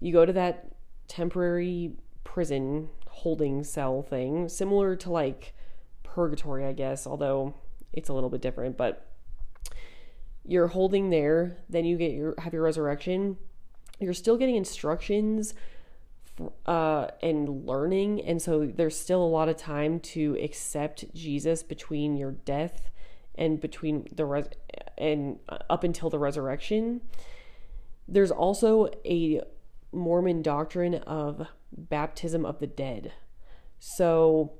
[0.00, 0.74] you go to that
[1.08, 1.92] temporary
[2.24, 5.54] prison holding cell thing, similar to like
[6.02, 7.54] purgatory, I guess, although
[7.92, 9.06] it's a little bit different, but
[10.44, 13.36] you're holding there, then you get your have your resurrection.
[14.00, 15.54] You're still getting instructions
[16.66, 22.16] uh, and learning, and so there's still a lot of time to accept Jesus between
[22.16, 22.90] your death
[23.34, 24.46] and between the res
[24.98, 27.00] and uh, up until the resurrection.
[28.08, 29.40] There's also a
[29.92, 33.12] Mormon doctrine of baptism of the dead.
[33.78, 34.52] So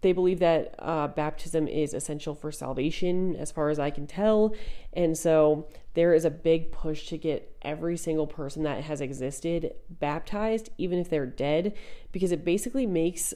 [0.00, 4.54] they believe that uh, baptism is essential for salvation, as far as I can tell.
[4.92, 9.74] And so there is a big push to get every single person that has existed
[9.88, 11.74] baptized, even if they're dead,
[12.12, 13.32] because it basically makes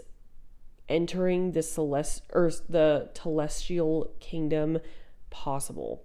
[0.88, 4.78] entering the celest or the telestial kingdom
[5.30, 6.02] possible.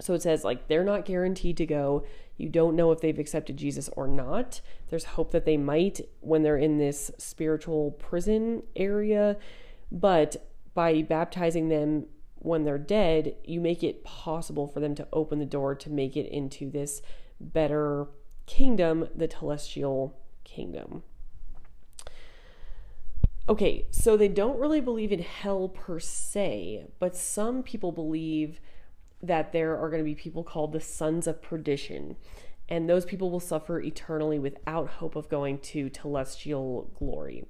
[0.00, 2.04] So it says like they're not guaranteed to go.
[2.36, 4.60] You don't know if they've accepted Jesus or not.
[4.90, 9.36] There's hope that they might when they're in this spiritual prison area,
[9.92, 15.38] but by baptizing them when they're dead, you make it possible for them to open
[15.38, 17.00] the door to make it into this
[17.40, 18.08] better
[18.46, 20.12] kingdom, the telestial
[20.42, 21.02] kingdom.
[23.46, 28.58] Okay, so they don't really believe in hell per se, but some people believe
[29.22, 32.16] that there are going to be people called the sons of perdition,
[32.70, 37.44] and those people will suffer eternally without hope of going to telestial glory.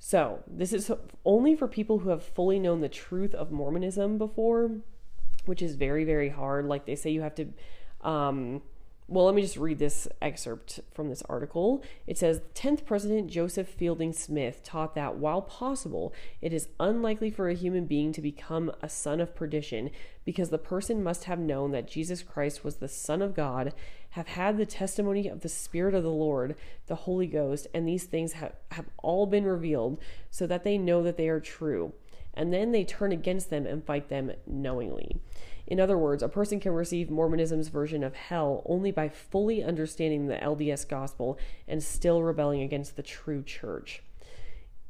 [0.00, 0.90] So, this is
[1.24, 4.78] only for people who have fully known the truth of Mormonism before,
[5.44, 6.66] which is very, very hard.
[6.66, 7.46] Like they say, you have to
[8.00, 8.62] um,
[9.08, 11.82] well, let me just read this excerpt from this article.
[12.06, 17.48] It says 10th President Joseph Fielding Smith taught that while possible, it is unlikely for
[17.48, 19.90] a human being to become a son of perdition
[20.24, 23.74] because the person must have known that Jesus Christ was the Son of God,
[24.10, 26.54] have had the testimony of the Spirit of the Lord,
[26.86, 29.98] the Holy Ghost, and these things have, have all been revealed
[30.30, 31.92] so that they know that they are true.
[32.34, 35.20] And then they turn against them and fight them knowingly.
[35.66, 40.26] In other words, a person can receive Mormonism's version of hell only by fully understanding
[40.26, 44.02] the LDS gospel and still rebelling against the true church.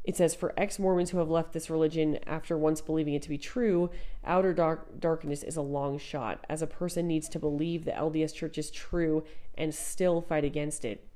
[0.05, 3.29] It says, For ex Mormons who have left this religion after once believing it to
[3.29, 3.91] be true,
[4.25, 8.35] outer dark- darkness is a long shot, as a person needs to believe the LDS
[8.35, 9.25] church is true
[9.57, 11.07] and still fight against it.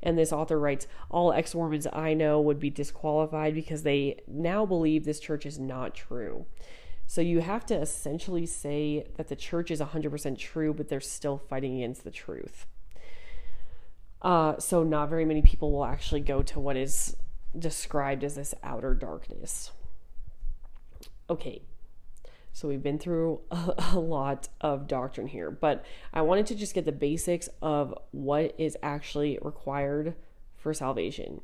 [0.00, 4.64] And this author writes, All ex Mormons I know would be disqualified because they now
[4.64, 6.46] believe this church is not true.
[7.08, 11.38] So you have to essentially say that the church is 100% true, but they're still
[11.38, 12.66] fighting against the truth.
[14.20, 17.16] Uh, so not very many people will actually go to what is
[17.58, 19.70] described as this outer darkness.
[21.30, 21.62] Okay,
[22.52, 26.74] so we've been through a, a, lot of doctrine here, but I wanted to just
[26.74, 30.14] get the basics of what is actually required
[30.58, 31.40] for salvation.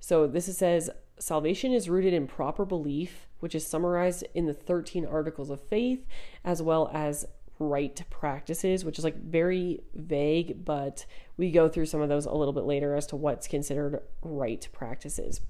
[0.00, 5.06] So this says salvation is rooted in proper belief which is summarized in the 13
[5.06, 6.06] articles of faith,
[6.44, 7.26] as well as
[7.58, 11.04] right practices, which is like very vague, but
[11.36, 14.68] we go through some of those a little bit later as to what's considered right
[14.72, 15.40] practices.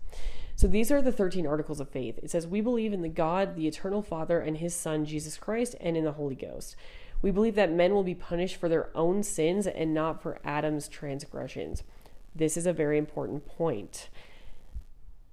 [0.56, 2.18] So these are the 13 articles of faith.
[2.22, 5.76] It says, We believe in the God, the eternal Father, and his Son, Jesus Christ,
[5.80, 6.74] and in the Holy Ghost.
[7.22, 10.88] We believe that men will be punished for their own sins and not for Adam's
[10.88, 11.82] transgressions.
[12.34, 14.08] This is a very important point.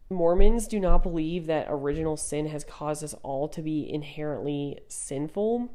[0.10, 5.70] Mormons do not believe that original sin has caused us all to be inherently sinful.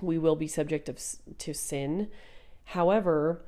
[0.00, 1.00] We will be subject of,
[1.38, 2.08] to sin.
[2.64, 3.42] However,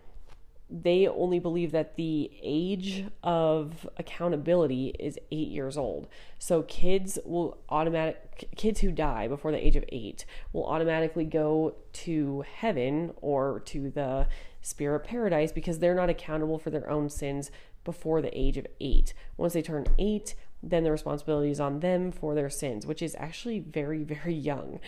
[0.69, 6.09] they only believe that the age of accountability is eight years old.
[6.39, 11.77] So kids will automatic kids who die before the age of eight will automatically go
[11.93, 14.27] to heaven or to the
[14.61, 17.53] spirit paradise because they're not accountable for their own sins
[17.87, 19.15] before the age of eight.
[19.39, 23.17] Once they turn eight, then the responsibility is on them for their sins, which is
[23.19, 24.79] actually very, very young.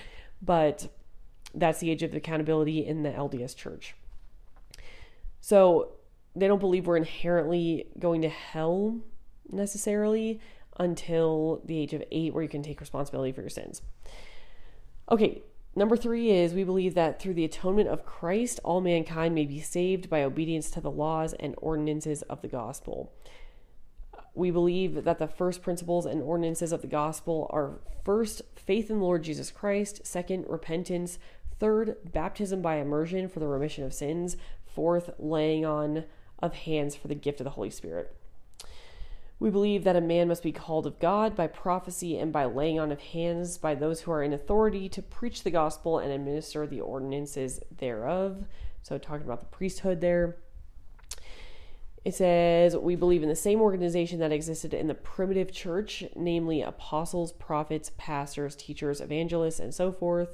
[0.42, 0.88] But
[1.54, 3.94] that's the age of accountability in the LDS church.
[5.40, 5.92] So
[6.36, 8.98] they don't believe we're inherently going to hell
[9.50, 10.40] necessarily
[10.78, 13.82] until the age of eight, where you can take responsibility for your sins.
[15.10, 15.42] Okay,
[15.78, 19.60] Number three is we believe that through the atonement of Christ, all mankind may be
[19.60, 23.12] saved by obedience to the laws and ordinances of the gospel.
[24.34, 28.98] We believe that the first principles and ordinances of the gospel are first, faith in
[28.98, 31.20] the Lord Jesus Christ, second, repentance,
[31.60, 34.36] third, baptism by immersion for the remission of sins,
[34.66, 36.06] fourth, laying on
[36.40, 38.17] of hands for the gift of the Holy Spirit.
[39.40, 42.80] We believe that a man must be called of God by prophecy and by laying
[42.80, 46.66] on of hands by those who are in authority to preach the gospel and administer
[46.66, 48.46] the ordinances thereof.
[48.82, 50.38] So, talking about the priesthood there.
[52.04, 56.62] It says, We believe in the same organization that existed in the primitive church, namely
[56.62, 60.30] apostles, prophets, pastors, teachers, evangelists, and so forth.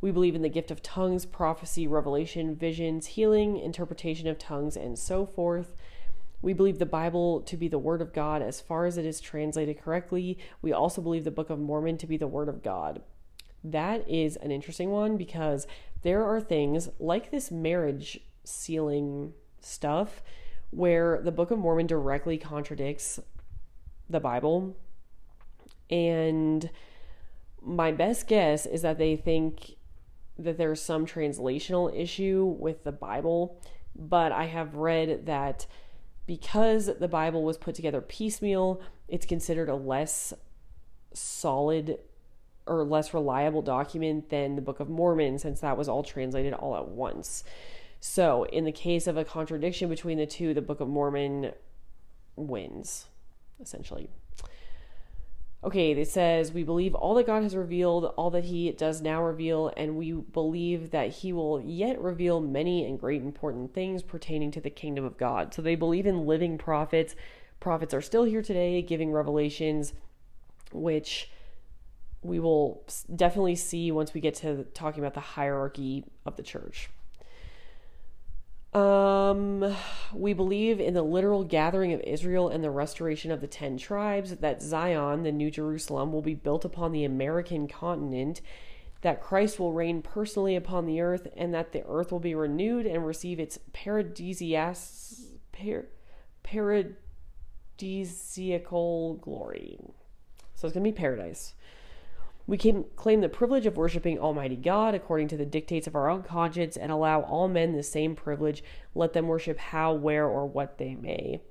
[0.00, 4.98] We believe in the gift of tongues, prophecy, revelation, visions, healing, interpretation of tongues, and
[4.98, 5.74] so forth.
[6.40, 9.20] We believe the Bible to be the Word of God as far as it is
[9.20, 10.38] translated correctly.
[10.62, 13.02] We also believe the Book of Mormon to be the Word of God.
[13.64, 15.66] That is an interesting one because
[16.02, 20.22] there are things like this marriage sealing stuff
[20.70, 23.18] where the Book of Mormon directly contradicts
[24.08, 24.76] the Bible.
[25.90, 26.70] And
[27.60, 29.74] my best guess is that they think
[30.38, 33.60] that there's some translational issue with the Bible,
[33.96, 35.66] but I have read that
[36.28, 40.34] because the Bible was put together piecemeal, it's considered a less
[41.14, 41.98] solid
[42.66, 46.76] or less reliable document than the Book of Mormon, since that was all translated all
[46.76, 47.44] at once.
[47.98, 51.52] So, in the case of a contradiction between the two, the Book of Mormon
[52.36, 53.06] wins,
[53.58, 54.10] essentially.
[55.64, 59.22] Okay, it says, We believe all that God has revealed, all that He does now
[59.22, 64.52] reveal, and we believe that He will yet reveal many and great important things pertaining
[64.52, 65.52] to the kingdom of God.
[65.52, 67.16] So they believe in living prophets.
[67.58, 69.94] Prophets are still here today giving revelations,
[70.70, 71.28] which
[72.22, 72.84] we will
[73.14, 76.88] definitely see once we get to talking about the hierarchy of the church.
[78.78, 79.74] Um,
[80.12, 84.36] we believe in the literal gathering of Israel and the restoration of the ten tribes,
[84.36, 88.40] that Zion, the New Jerusalem, will be built upon the American continent.
[89.02, 92.84] that Christ will reign personally upon the earth, and that the earth will be renewed
[92.86, 95.86] and receive its paradisias, par,
[96.42, 99.78] paradisiacal glory.
[100.54, 101.54] So it's going to be paradise.
[102.48, 106.08] We can claim the privilege of worshiping Almighty God according to the dictates of our
[106.08, 108.64] own conscience and allow all men the same privilege.
[108.94, 111.42] Let them worship how, where, or what they may.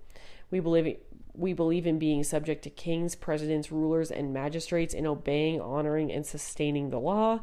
[0.50, 0.98] We believe
[1.36, 6.26] we believe in being subject to kings, presidents, rulers, and magistrates, in obeying, honoring, and
[6.26, 7.41] sustaining the law.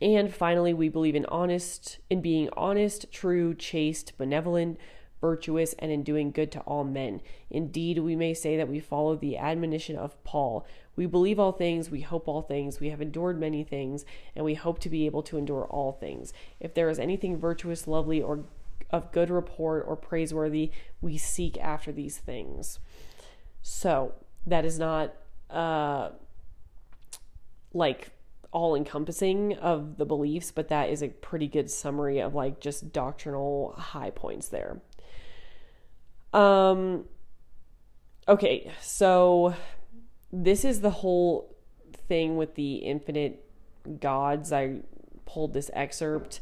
[0.00, 4.78] And finally, we believe in honest in being honest, true, chaste, benevolent,
[5.20, 7.20] virtuous, and in doing good to all men.
[7.50, 10.66] Indeed, we may say that we follow the admonition of Paul.
[10.96, 14.54] We believe all things, we hope all things, we have endured many things, and we
[14.54, 16.32] hope to be able to endure all things.
[16.58, 18.44] If there is anything virtuous, lovely, or
[18.90, 20.70] of good report or praiseworthy,
[21.00, 22.78] we seek after these things.
[23.62, 24.14] So
[24.46, 25.14] that is not
[25.50, 26.10] uh,
[27.74, 28.10] like
[28.52, 32.92] all encompassing of the beliefs, but that is a pretty good summary of like just
[32.92, 34.80] doctrinal high points there.
[36.32, 37.04] Um,
[38.28, 39.54] okay, so
[40.32, 41.54] this is the whole
[42.08, 43.44] thing with the infinite
[44.00, 44.52] gods.
[44.52, 44.78] I
[45.24, 46.40] pulled this excerpt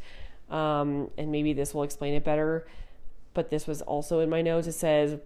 [0.51, 2.67] um, and maybe this will explain it better.
[3.33, 4.67] But this was also in my notes.
[4.67, 5.19] It says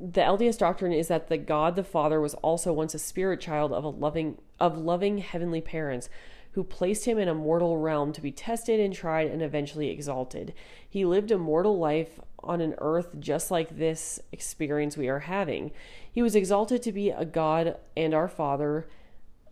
[0.00, 3.72] the LDS doctrine is that the God the Father was also once a spirit child
[3.72, 6.08] of a loving of loving heavenly parents
[6.54, 10.54] who placed him in a mortal realm to be tested and tried and eventually exalted.
[10.88, 15.72] He lived a mortal life on an earth just like this experience we are having.
[16.10, 18.86] He was exalted to be a God and our Father,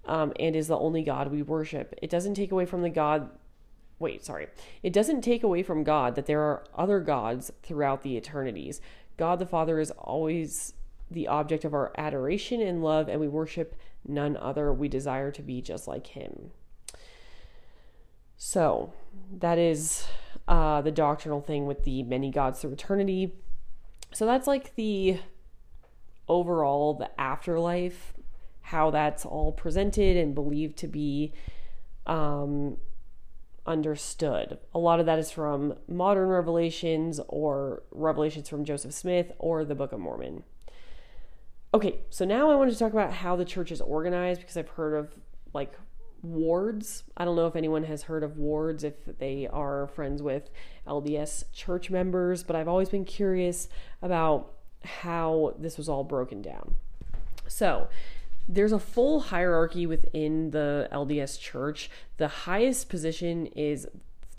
[0.05, 1.95] um, and is the only God we worship.
[2.01, 3.31] It doesn't take away from the God
[3.99, 4.49] wait, sorry.
[4.83, 8.81] It doesn't take away from God that there are other gods throughout the eternities.
[9.17, 10.75] God the Father is always
[11.09, 13.77] the object of our adoration and love, and we worship
[14.07, 14.73] none other.
[14.73, 16.51] We desire to be just like Him.
[18.37, 18.93] So,
[19.39, 20.07] that is
[20.49, 23.35] uh, the doctrinal thing with the many gods through eternity.
[24.13, 25.21] So, that's like the
[26.29, 28.15] overall, the afterlife,
[28.63, 31.33] how that's all presented and believed to be
[32.07, 32.79] um,
[33.67, 34.59] understood.
[34.75, 39.75] A lot of that is from modern revelations or revelations from Joseph Smith or the
[39.75, 40.43] Book of Mormon.
[41.75, 44.69] Okay, so now I want to talk about how the church is organized because I've
[44.71, 45.15] heard of
[45.55, 45.73] like
[46.23, 47.05] wards.
[47.17, 50.51] I don't know if anyone has heard of wards if they are friends with
[50.87, 53.69] LDS church members, but I've always been curious
[54.01, 54.53] about
[54.85, 56.75] how this was all broken down.
[57.49, 57.89] So,
[58.49, 61.91] there's a full hierarchy within the LDS church.
[62.17, 63.87] The highest position is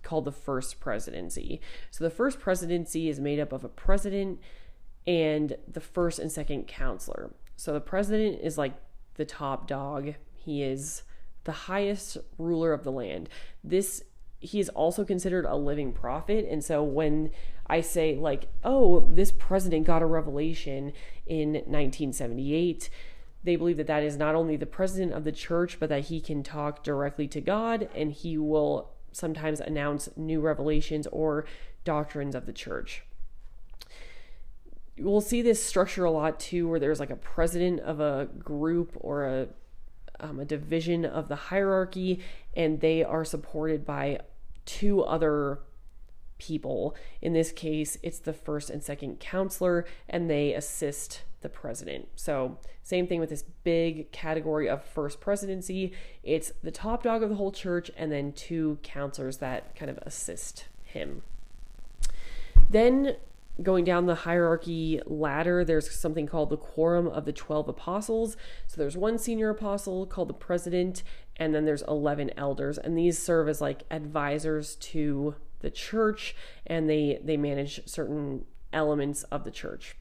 [0.03, 1.61] called the first presidency.
[1.89, 4.39] So the first presidency is made up of a president
[5.07, 7.33] and the first and second counselor.
[7.55, 8.73] So the president is like
[9.15, 10.15] the top dog.
[10.35, 11.03] He is
[11.43, 13.29] the highest ruler of the land.
[13.63, 14.03] This
[14.39, 17.31] he is also considered a living prophet and so when
[17.67, 20.91] I say like, "Oh, this president got a revelation
[21.25, 22.89] in 1978,"
[23.43, 26.21] they believe that that is not only the president of the church, but that he
[26.21, 31.45] can talk directly to God and he will sometimes announce new revelations or
[31.83, 33.03] doctrines of the church.
[34.97, 38.91] We'll see this structure a lot too, where there's like a president of a group
[38.95, 39.47] or a
[40.23, 42.21] um, a division of the hierarchy,
[42.55, 44.19] and they are supported by
[44.65, 45.59] two other
[46.37, 46.95] people.
[47.21, 52.07] In this case, it's the first and second counselor, and they assist the president.
[52.15, 55.93] So, same thing with this big category of first presidency.
[56.23, 59.97] It's the top dog of the whole church, and then two counselors that kind of
[59.99, 61.21] assist him.
[62.69, 63.17] Then,
[63.61, 68.35] going down the hierarchy ladder, there's something called the Quorum of the 12 Apostles.
[68.67, 71.03] So, there's one senior apostle called the president,
[71.37, 76.35] and then there's 11 elders, and these serve as like advisors to the church
[76.67, 79.95] and they they manage certain elements of the church.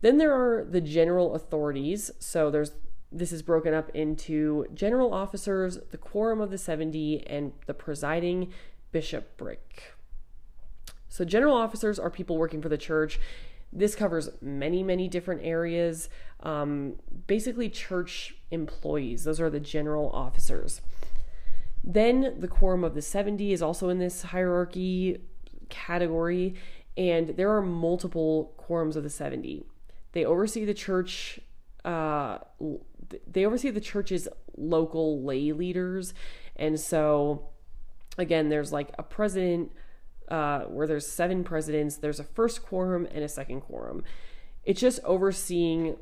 [0.00, 2.10] Then there are the general authorities.
[2.18, 2.72] So there's
[3.12, 8.52] this is broken up into general officers, the quorum of the 70, and the presiding
[8.92, 9.94] bishopric.
[11.10, 13.20] So general officers are people working for the church.
[13.72, 16.08] This covers many, many different areas.
[16.42, 16.94] Um,
[17.26, 19.24] basically, church employees.
[19.24, 20.80] Those are the general officers.
[21.82, 25.18] Then the quorum of the 70 is also in this hierarchy
[25.68, 26.54] category,
[26.96, 29.64] and there are multiple quorums of the 70.
[30.12, 31.40] They oversee the church.
[31.84, 32.38] Uh,
[33.26, 36.12] they oversee the church's local lay leaders,
[36.56, 37.48] and so
[38.18, 39.72] again, there's like a president
[40.30, 41.96] uh, where there's seven presidents.
[41.96, 44.04] There's a first quorum and a second quorum.
[44.64, 45.96] It's just overseeing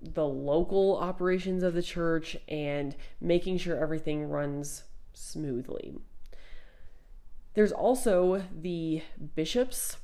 [0.00, 5.94] the local operations of the church and making sure everything runs smoothly.
[7.54, 9.02] There's also the
[9.34, 9.96] bishops.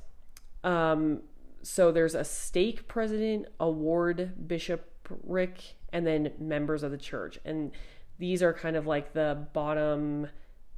[0.63, 1.21] Um,
[1.61, 7.39] so there's a stake president, a ward bishopric, and then members of the church.
[7.45, 7.71] And
[8.19, 10.27] these are kind of like the bottom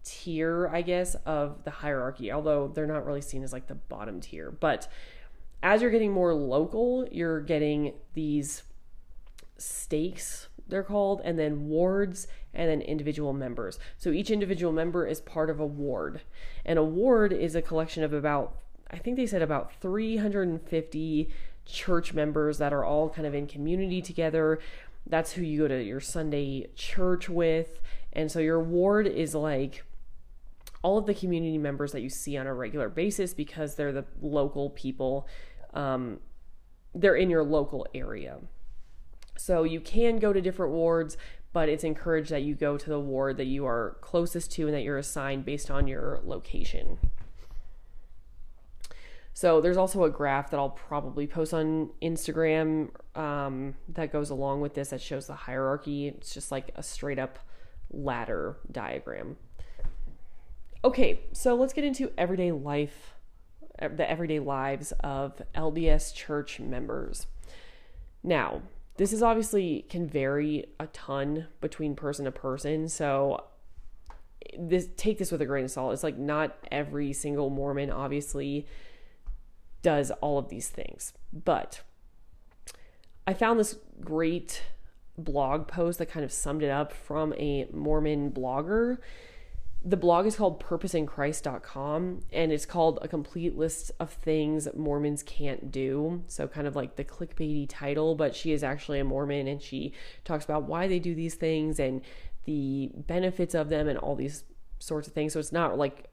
[0.08, 4.22] tier, I guess, of the hierarchy, although they're not really seen as like the bottom
[4.22, 4.50] tier.
[4.52, 4.88] But
[5.62, 8.64] as you're getting more local, you're getting these
[9.58, 13.80] stakes, they're called, and then wards, and then individual members.
[13.98, 16.22] So each individual member is part of a ward.
[16.66, 18.56] And a ward is a collection of about,
[18.90, 21.30] I think they said about 350
[21.66, 24.60] church members that are all kind of in community together.
[25.06, 27.82] That's who you go to your Sunday church with.
[28.14, 29.84] And so your ward is like
[30.84, 34.06] all of the community members that you see on a regular basis because they're the
[34.22, 35.28] local people.
[35.74, 36.20] Um,
[36.94, 38.40] they're in your local area.
[39.38, 41.18] So you can go to different wards,
[41.54, 44.74] but it's encouraged that you go to the ward that you are closest to and
[44.74, 46.98] that you're assigned based on your location.
[49.34, 54.62] So there's also a graph that I'll probably post on Instagram um, that goes along
[54.62, 56.08] with this that shows the hierarchy.
[56.08, 57.38] It's just like a straight up
[57.92, 59.38] ladder diagram.
[60.88, 63.14] Okay, so let's get into everyday life,
[63.78, 67.28] eh, the everyday lives of LDS church members.
[68.24, 68.62] Now,
[68.96, 73.48] this is obviously can vary a ton between person to person, so
[74.58, 75.92] this take this with a grain of salt.
[75.92, 78.66] It's like not every single Mormon obviously
[79.82, 81.12] does all of these things.
[81.34, 81.82] But
[83.28, 84.64] I found this great
[85.18, 89.00] blog post that kind of summed it up from a Mormon blogger
[89.84, 95.72] the blog is called purposeinchrist.com and it's called a complete list of things Mormons can't
[95.72, 96.24] do.
[96.28, 99.94] So kind of like the clickbaity title, but she is actually a Mormon and she
[100.26, 102.02] talks about why they do these things and
[102.46, 104.44] the benefits of them and all these
[104.80, 105.34] sorts of things.
[105.34, 106.10] So it's not like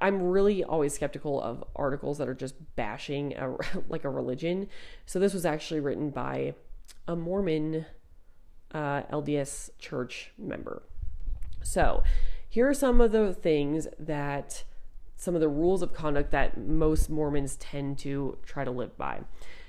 [0.00, 3.56] I'm really always skeptical of articles that are just bashing a,
[3.88, 4.68] like a religion.
[5.06, 6.54] So this was actually written by
[7.08, 7.86] a Mormon
[8.72, 10.82] uh, LDS church member.
[11.62, 12.02] So
[12.56, 14.64] here are some of the things that
[15.14, 19.20] some of the rules of conduct that most Mormons tend to try to live by.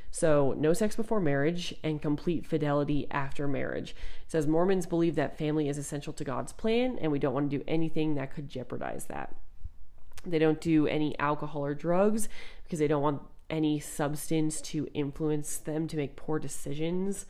[0.10, 3.90] So, no sex before marriage and complete fidelity after marriage.
[3.90, 7.52] It says Mormons believe that family is essential to God's plan, and we don't want
[7.52, 9.36] to do anything that could jeopardize that.
[10.26, 12.30] They don't do any alcohol or drugs
[12.64, 17.26] because they don't want any substance to influence them to make poor decisions.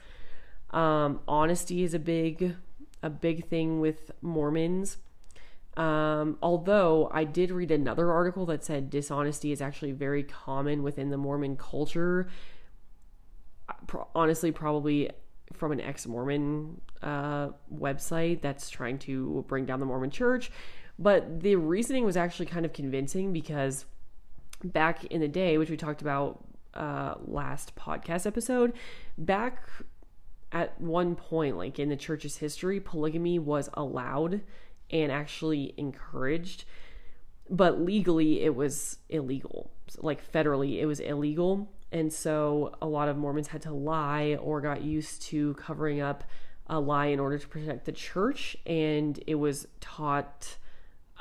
[0.69, 2.57] Um, honesty is a big,
[3.01, 4.97] a big thing with Mormons.
[5.77, 11.11] Um, although I did read another article that said dishonesty is actually very common within
[11.11, 12.27] the Mormon culture.
[14.15, 15.11] Honestly, probably
[15.53, 20.51] from an ex Mormon uh, website that's trying to bring down the Mormon church.
[20.97, 23.85] But the reasoning was actually kind of convincing because
[24.63, 28.73] back in the day, which we talked about uh, last podcast episode,
[29.15, 29.61] back
[30.51, 34.41] at one point, like in the church's history, polygamy was allowed
[34.91, 36.65] and actually encouraged.
[37.49, 39.71] But legally, it was illegal.
[39.97, 41.69] Like federally, it was illegal.
[41.91, 46.23] And so a lot of Mormons had to lie or got used to covering up
[46.67, 48.57] a lie in order to protect the church.
[48.65, 50.57] And it was taught,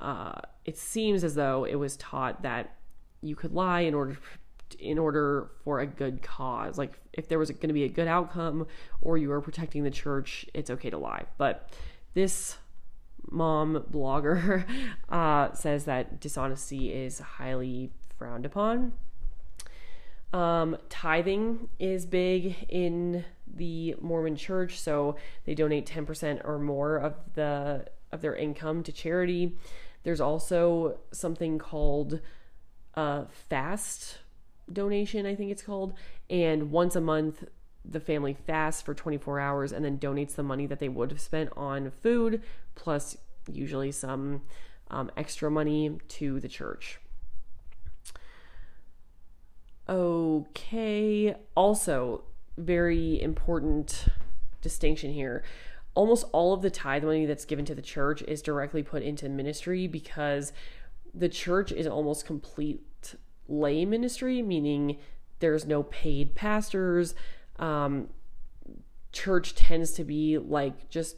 [0.01, 2.75] uh, it seems as though it was taught that
[3.23, 4.19] you could lie in order
[4.81, 6.77] in order for a good cause.
[6.77, 8.67] Like if there was going to be a good outcome
[9.01, 11.27] or you were protecting the church, it's okay to lie.
[11.39, 11.71] But
[12.15, 12.57] this
[13.31, 14.65] mom blogger
[15.09, 18.93] uh, says that dishonesty is highly frowned upon.
[20.33, 27.15] Um, tithing is big in the Mormon church, so they donate 10% or more of
[27.35, 29.57] the of their income to charity.
[30.03, 32.21] There's also something called
[32.95, 34.19] a fast
[34.73, 35.95] donation, I think it's called,
[36.29, 37.45] and once a month
[37.89, 41.21] the family fasts for 24 hours and then donates the money that they would have
[41.21, 42.43] spent on food
[42.75, 43.17] plus
[43.51, 44.43] usually some
[44.91, 47.01] um, extra money to the church.
[49.89, 52.25] Okay, also,
[52.59, 54.07] very important
[54.61, 55.45] distinction here.
[55.95, 59.29] Almost all of the tithe money that's given to the church is directly put into
[59.29, 60.53] ministry because
[61.15, 62.83] the church is almost complete
[63.49, 64.99] lay ministry, meaning
[65.39, 67.15] there's no paid pastors.
[67.59, 68.09] Um,
[69.13, 71.17] church tends to be like just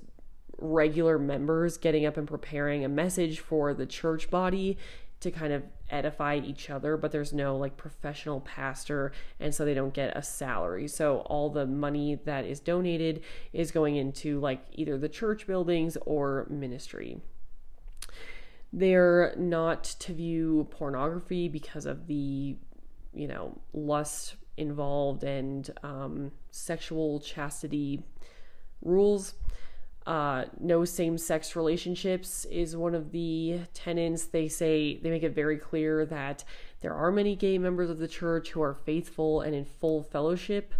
[0.59, 4.77] regular members getting up and preparing a message for the church body
[5.21, 9.75] to kind of edify each other, but there's no like professional pastor, and so they
[9.75, 10.87] don't get a salary.
[10.87, 13.23] So all the money that is donated
[13.53, 17.21] is going into like either the church buildings or ministry.
[18.73, 22.57] They're not to view pornography because of the,
[23.15, 28.03] you know, lust involved and um, sexual chastity
[28.83, 29.35] rules.
[30.07, 34.25] Uh, no same sex relationships is one of the tenets.
[34.25, 36.45] They say, they make it very clear that
[36.81, 40.75] there are many gay members of the church who are faithful and in full fellowship,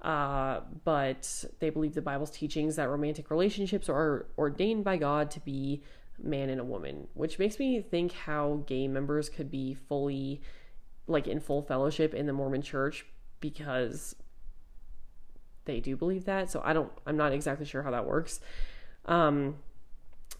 [0.00, 5.40] uh, but they believe the Bible's teachings that romantic relationships are ordained by God to
[5.40, 5.84] be
[6.20, 10.40] man and a woman, which makes me think how gay members could be fully,
[11.06, 13.06] like, in full fellowship in the Mormon church
[13.42, 14.16] because
[15.66, 16.50] they do believe that.
[16.50, 18.40] So I don't, I'm not exactly sure how that works.
[19.04, 19.56] Um,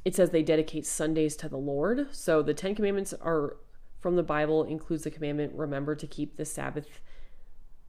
[0.07, 2.09] it says they dedicate Sundays to the Lord.
[2.13, 3.59] So the Ten Commandments are
[4.01, 7.01] from the Bible, includes the commandment, remember to keep the Sabbath.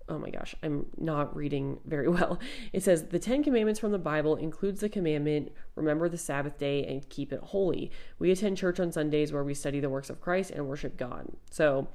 [0.09, 2.39] Oh my gosh, I'm not reading very well.
[2.72, 6.86] It says the Ten Commandments from the Bible includes the commandment, remember the Sabbath day
[6.86, 7.89] and keep it holy.
[8.20, 11.30] We attend church on Sundays where we study the works of Christ and worship God.
[11.49, 11.88] So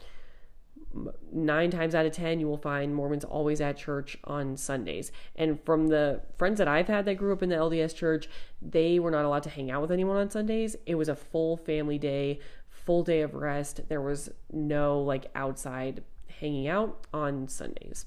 [1.32, 5.12] nine times out of ten you will find mormons always at church on sundays.
[5.36, 8.28] And from the friends that i've had that grew up in the lds church
[8.62, 10.76] they were not allowed to hang out with anyone on sundays.
[10.86, 13.82] It was a full family day full day of rest.
[13.88, 16.02] There was no like outside
[16.40, 18.06] hanging out on sundays.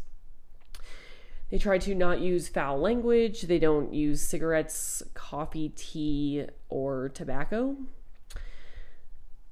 [1.52, 3.44] They try to not use foul language.
[3.44, 7.76] They don't use cigarettes coffee tea or tobacco.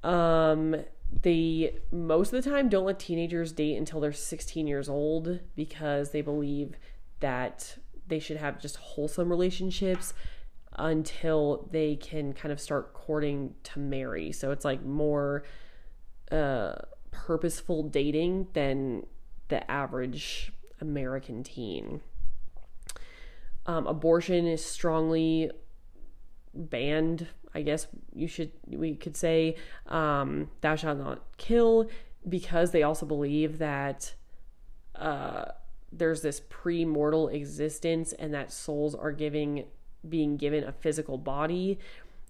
[0.02, 0.76] Um
[1.22, 6.10] they most of the time don't let teenagers date until they're 16 years old because
[6.10, 6.76] they believe
[7.20, 10.14] that they should have just wholesome relationships
[10.74, 14.32] until they can kind of start courting to marry.
[14.32, 15.44] So it's like more
[16.30, 16.74] uh,
[17.10, 19.06] purposeful dating than
[19.48, 22.00] the average American teen.
[23.66, 25.50] Um, abortion is strongly
[26.54, 31.88] banned I guess you should we could say um, thou shalt not kill
[32.28, 34.14] because they also believe that
[34.94, 35.46] uh,
[35.92, 39.64] there's this pre-mortal existence and that souls are giving
[40.08, 41.78] being given a physical body.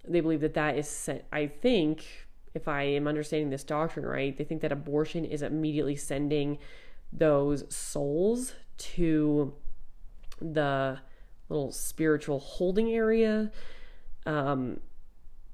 [0.07, 2.05] They believe that that is I think
[2.53, 6.57] if I am understanding this doctrine right, they think that abortion is immediately sending
[7.13, 9.53] those souls to
[10.41, 10.99] the
[11.47, 13.51] little spiritual holding area
[14.25, 14.79] um,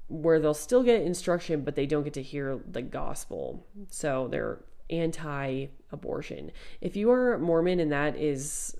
[0.08, 3.66] where they'll still get instruction, but they don't get to hear the gospel.
[3.90, 4.60] So they're
[4.90, 6.50] anti abortion.
[6.80, 8.76] If you are Mormon and that is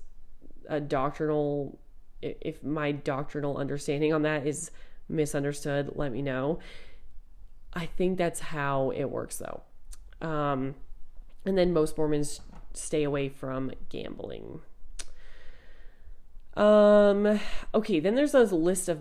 [0.67, 1.79] a doctrinal,
[2.21, 4.71] if my doctrinal understanding on that is
[5.07, 6.59] misunderstood, let me know.
[7.73, 9.61] I think that's how it works though.
[10.27, 10.75] Um,
[11.45, 12.41] and then most Mormons
[12.73, 14.61] stay away from gambling.
[16.55, 17.39] Um,
[17.73, 18.99] okay, then there's a list of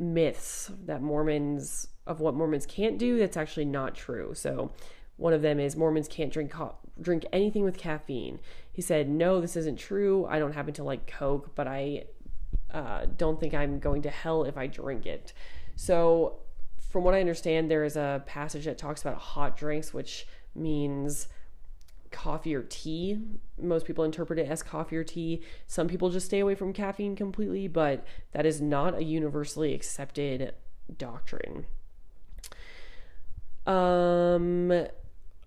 [0.00, 4.34] myths that Mormons of what Mormons can't do that's actually not true.
[4.34, 4.72] So
[5.16, 8.40] one of them is Mormons can't drink co- drink anything with caffeine.
[8.72, 10.26] He said, "No, this isn't true.
[10.26, 12.04] I don't happen to like Coke, but I
[12.72, 15.32] uh, don't think I'm going to hell if I drink it."
[15.76, 16.40] So,
[16.90, 21.28] from what I understand, there is a passage that talks about hot drinks, which means
[22.10, 23.18] coffee or tea.
[23.60, 25.42] Most people interpret it as coffee or tea.
[25.66, 30.54] Some people just stay away from caffeine completely, but that is not a universally accepted
[30.96, 31.66] doctrine.
[33.66, 34.86] Um,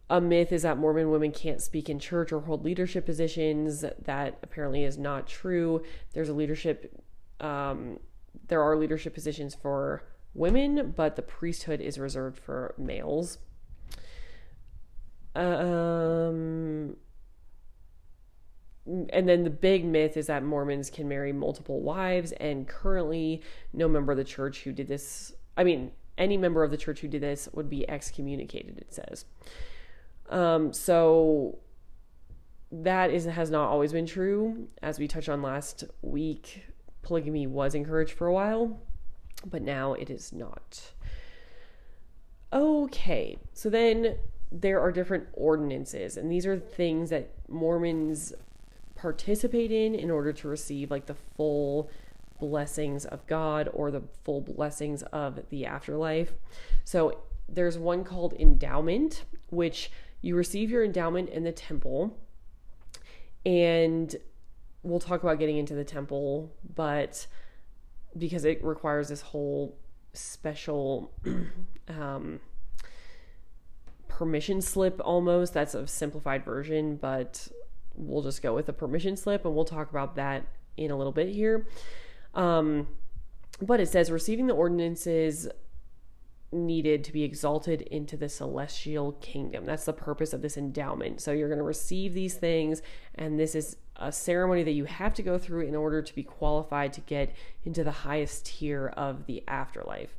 [0.10, 3.84] a myth is that Mormon women can't speak in church or hold leadership positions.
[4.04, 5.84] That apparently is not true.
[6.14, 7.02] There's a leadership,
[7.40, 8.00] um,
[8.48, 10.04] there are leadership positions for
[10.34, 13.40] women, but the priesthood is reserved for males.
[15.36, 16.96] Um,
[18.86, 23.88] and then the big myth is that Mormons can marry multiple wives, and currently, no
[23.88, 27.08] member of the church who did this, I mean, any member of the church who
[27.08, 29.26] did this would be excommunicated, it says.
[30.30, 31.60] Um, so
[32.72, 34.68] that is has not always been true.
[34.82, 36.64] As we touched on last week,
[37.04, 38.82] polygamy was encouraged for a while,
[39.46, 40.94] but now it is not.
[42.52, 44.18] Okay, so then
[44.54, 48.34] there are different ordinances, and these are things that Mormons
[48.96, 51.90] participate in in order to receive like the full
[52.40, 56.34] blessings of God or the full blessings of the afterlife.
[56.84, 59.92] So there's one called endowment, which
[60.22, 62.18] you receive your endowment in the temple.
[63.46, 64.16] And
[64.84, 67.28] we'll talk about getting into the temple, but
[68.18, 69.78] because it requires this whole
[70.14, 71.12] special
[71.90, 72.40] um,
[74.18, 75.54] permission slip almost.
[75.54, 77.48] That's a simplified version, but
[77.96, 80.46] we'll just go with the permission slip and we'll talk about that
[80.78, 81.68] in a little bit here.
[82.36, 82.88] Um,
[83.62, 85.48] but it says receiving the ordinances
[86.52, 89.66] needed to be exalted into the celestial kingdom.
[89.66, 91.20] That's the purpose of this endowment.
[91.20, 92.84] So you're going to receive these things,
[93.16, 96.24] and this is a ceremony that you have to go through in order to be
[96.24, 97.34] qualified to get
[97.64, 100.14] into the highest tier of the afterlife.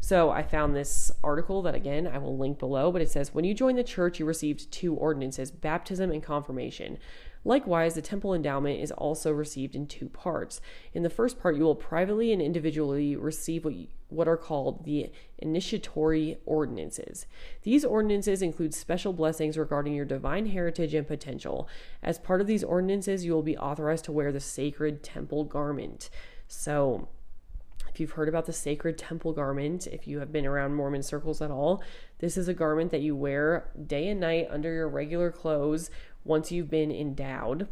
[0.00, 3.44] So I found this article that again I will link below, but it says when
[3.44, 6.98] you join the church, you received two ordinances baptism and confirmation.
[7.44, 10.60] Likewise, the temple endowment is also received in two parts.
[10.92, 14.84] In the first part, you will privately and individually receive what, you, what are called
[14.84, 17.26] the initiatory ordinances.
[17.62, 21.68] These ordinances include special blessings regarding your divine heritage and potential.
[22.02, 26.10] As part of these ordinances, you will be authorized to wear the sacred temple garment.
[26.48, 27.08] So,
[27.98, 31.42] if you've heard about the sacred temple garment, if you have been around Mormon circles
[31.42, 31.82] at all,
[32.20, 35.90] this is a garment that you wear day and night under your regular clothes
[36.22, 37.66] once you've been endowed.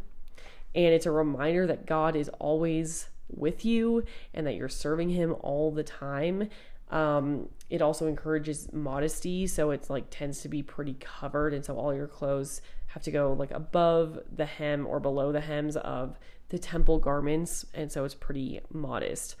[0.75, 4.03] And it's a reminder that God is always with you
[4.33, 6.49] and that you're serving Him all the time.
[6.91, 11.77] Um, it also encourages modesty, so it's like tends to be pretty covered, and so
[11.77, 16.19] all your clothes have to go like above the hem or below the hems of
[16.49, 19.37] the temple garments, and so it's pretty modest.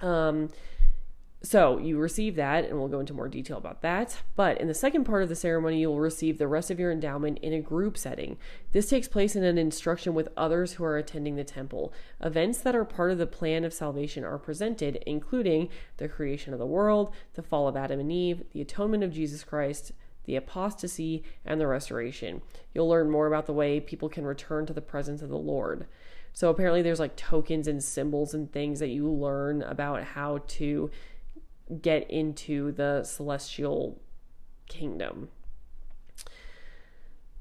[0.00, 0.50] Um,
[1.42, 4.20] so you receive that, and we'll go into more detail about that.
[4.36, 7.38] But in the second part of the ceremony, you'll receive the rest of your endowment
[7.38, 8.36] in a group setting.
[8.72, 11.94] This takes place in an instruction with others who are attending the temple.
[12.20, 16.58] Events that are part of the plan of salvation are presented, including the creation of
[16.58, 19.92] the world, the fall of Adam and Eve, the atonement of Jesus Christ,
[20.24, 22.42] the apostasy, and the restoration.
[22.74, 25.86] You'll learn more about the way people can return to the presence of the Lord.
[26.32, 30.90] So apparently, there's like tokens and symbols and things that you learn about how to
[31.82, 34.00] get into the celestial
[34.68, 35.28] kingdom.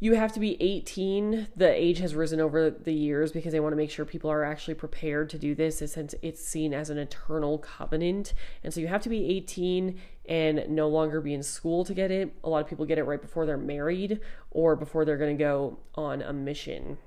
[0.02, 1.50] You have to be 18.
[1.58, 4.46] The age has risen over the years because they want to make sure people are
[4.46, 8.34] actually prepared to do this since it's seen as an eternal covenant.
[8.64, 12.12] And so you have to be 18 and no longer be in school to get
[12.12, 12.34] it.
[12.46, 14.22] A lot of people get it right before they're married
[14.52, 16.98] or before they're going to go on a mission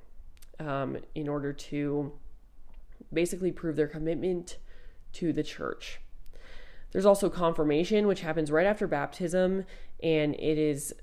[0.67, 2.13] um, in order to
[3.13, 4.59] basically prove their commitment
[5.13, 6.01] to the church.
[6.93, 9.65] There's also confirmation, which happens right after baptism,
[10.03, 10.95] and it is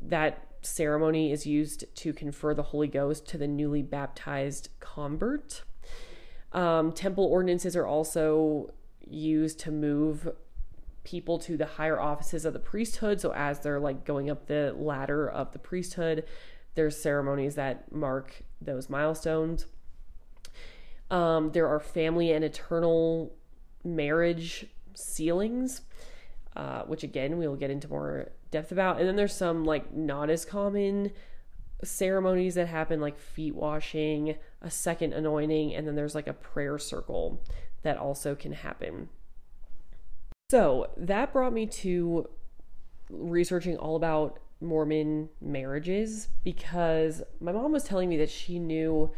[0.00, 5.62] that ceremony is used to confer the Holy Ghost to the newly baptized convert.
[6.52, 8.72] Um, temple ordinances are also
[9.06, 10.28] used to move
[11.04, 13.20] people to the higher offices of the priesthood.
[13.20, 16.24] So as they're like going up the ladder of the priesthood,
[16.74, 19.66] there's ceremonies that mark those milestones.
[21.10, 23.34] Um, there are family and eternal
[23.84, 25.82] marriage sealings,
[26.56, 28.98] uh, which again we will get into more depth about.
[28.98, 31.12] And then there's some like not as common
[31.84, 36.78] ceremonies that happen, like feet washing, a second anointing, and then there's like a prayer
[36.78, 37.40] circle
[37.82, 39.08] that also can happen.
[40.50, 42.28] So that brought me to
[43.10, 49.10] researching all about Mormon marriages because my mom was telling me that she knew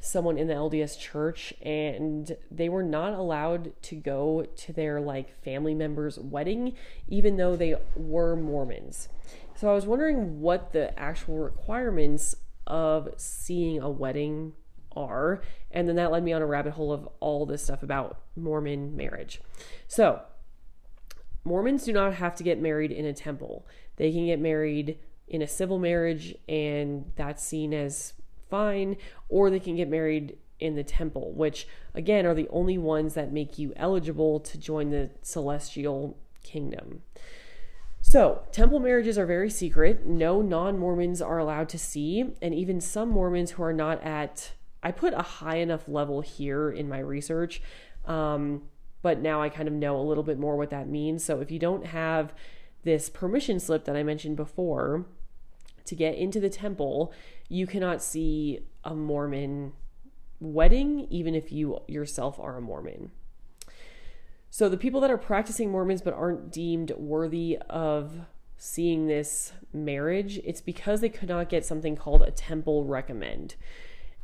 [0.00, 5.40] someone in the LDS church and they were not allowed to go to their like
[5.44, 6.74] family member's wedding
[7.06, 9.08] even though they were Mormons.
[9.54, 12.34] So I was wondering what the actual requirements
[12.66, 14.54] of seeing a wedding
[14.96, 18.20] are and then that led me on a rabbit hole of all this stuff about
[18.34, 19.40] Mormon marriage.
[19.86, 20.22] So
[21.44, 23.66] Mormons do not have to get married in a temple.
[23.96, 28.14] They can get married in a civil marriage and that's seen as
[28.50, 28.96] fine,
[29.28, 33.32] or they can get married in the temple, which again are the only ones that
[33.32, 37.02] make you eligible to join the celestial kingdom.
[38.00, 40.04] So, temple marriages are very secret.
[40.04, 44.52] No non Mormons are allowed to see, and even some Mormons who are not at,
[44.82, 47.62] I put a high enough level here in my research,
[48.04, 48.62] um,
[49.02, 51.24] but now I kind of know a little bit more what that means.
[51.24, 52.34] So, if you don't have
[52.84, 55.06] this permission slip that I mentioned before
[55.84, 57.12] to get into the temple,
[57.48, 59.72] you cannot see a Mormon
[60.40, 63.10] wedding, even if you yourself are a Mormon.
[64.50, 68.12] So the people that are practicing Mormons but aren't deemed worthy of
[68.58, 73.54] seeing this marriage, it's because they could not get something called a temple recommend.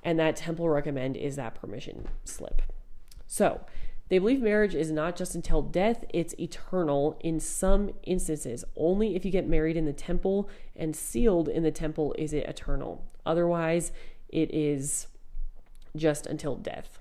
[0.03, 2.63] And that temple recommend is that permission slip.
[3.27, 3.63] So
[4.09, 8.65] they believe marriage is not just until death, it's eternal in some instances.
[8.77, 12.47] Only if you get married in the temple and sealed in the temple is it
[12.47, 13.05] eternal.
[13.27, 13.93] Otherwise,
[14.29, 15.09] it is
[15.95, 16.99] just until death.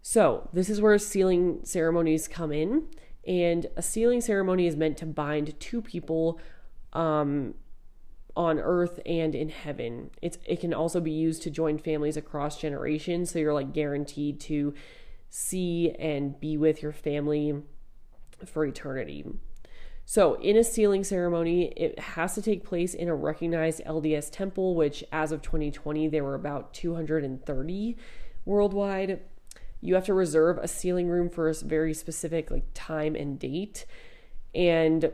[0.00, 2.84] So, this is where sealing ceremonies come in.
[3.26, 6.40] And a sealing ceremony is meant to bind two people
[6.94, 7.54] um,
[8.34, 10.10] on earth and in heaven.
[10.22, 14.40] It's it can also be used to join families across generations, so you're like guaranteed
[14.42, 14.72] to
[15.30, 17.62] see and be with your family
[18.44, 19.24] for eternity.
[20.04, 24.74] So, in a sealing ceremony, it has to take place in a recognized LDS temple,
[24.74, 27.96] which as of 2020, there were about 230
[28.46, 29.20] worldwide.
[29.82, 33.84] You have to reserve a sealing room for a very specific like time and date.
[34.54, 35.12] And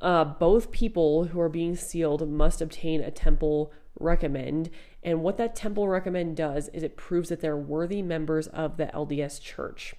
[0.00, 4.70] uh, both people who are being sealed must obtain a temple recommend.
[5.04, 8.86] And what that temple recommend does is it proves that they're worthy members of the
[8.86, 9.94] LDS church.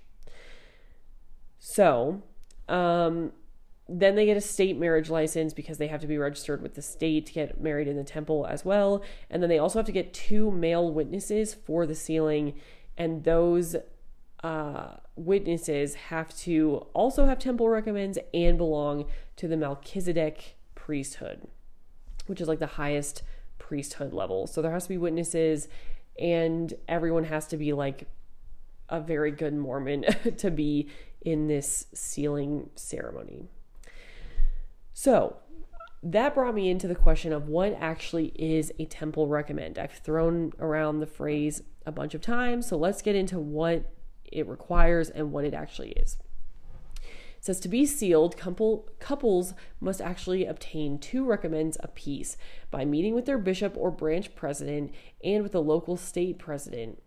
[1.60, 2.24] So,
[2.68, 3.32] um,
[3.88, 6.82] then they get a state marriage license because they have to be registered with the
[6.82, 9.04] state to get married in the temple as well.
[9.30, 12.56] And then they also have to get two male witnesses for the sealing,
[12.98, 13.76] and those
[14.44, 21.48] uh, witnesses have to also have temple recommends and belong to the Melchizedek priesthood,
[22.26, 23.22] which is like the highest
[23.58, 24.48] priesthood level.
[24.48, 25.68] So there has to be witnesses,
[26.20, 28.08] and everyone has to be like
[28.90, 30.06] a very good Mormon
[30.38, 30.90] to be
[31.22, 33.50] in this sealing ceremony.
[34.94, 35.38] So
[36.04, 39.80] that brought me into the question of what actually is a temple recommend.
[39.80, 43.92] I've thrown around the phrase a bunch of times, so let's get into what
[44.24, 46.18] it requires and what it actually is.
[47.46, 52.38] It says to be sealed, couple, couples must actually obtain two recommends apiece
[52.72, 54.92] by meeting with their bishop or branch president
[55.24, 57.04] and with the local stake president.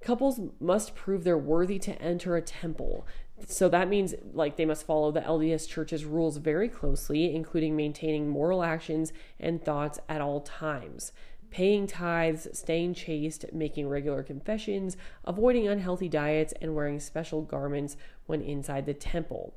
[0.00, 3.04] Couples must prove they're worthy to enter a temple.
[3.48, 8.28] So that means like they must follow the LDS church's rules very closely, including maintaining
[8.28, 11.10] moral actions and thoughts at all times
[11.50, 17.96] paying tithes, staying chaste, making regular confessions, avoiding unhealthy diets, and wearing special garments
[18.26, 19.54] when inside the temple.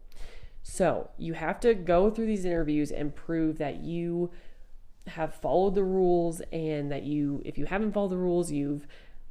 [0.64, 4.32] So you have to go through these interviews and prove that you
[5.08, 8.88] have followed the rules and that you, if you haven't followed the rules, you've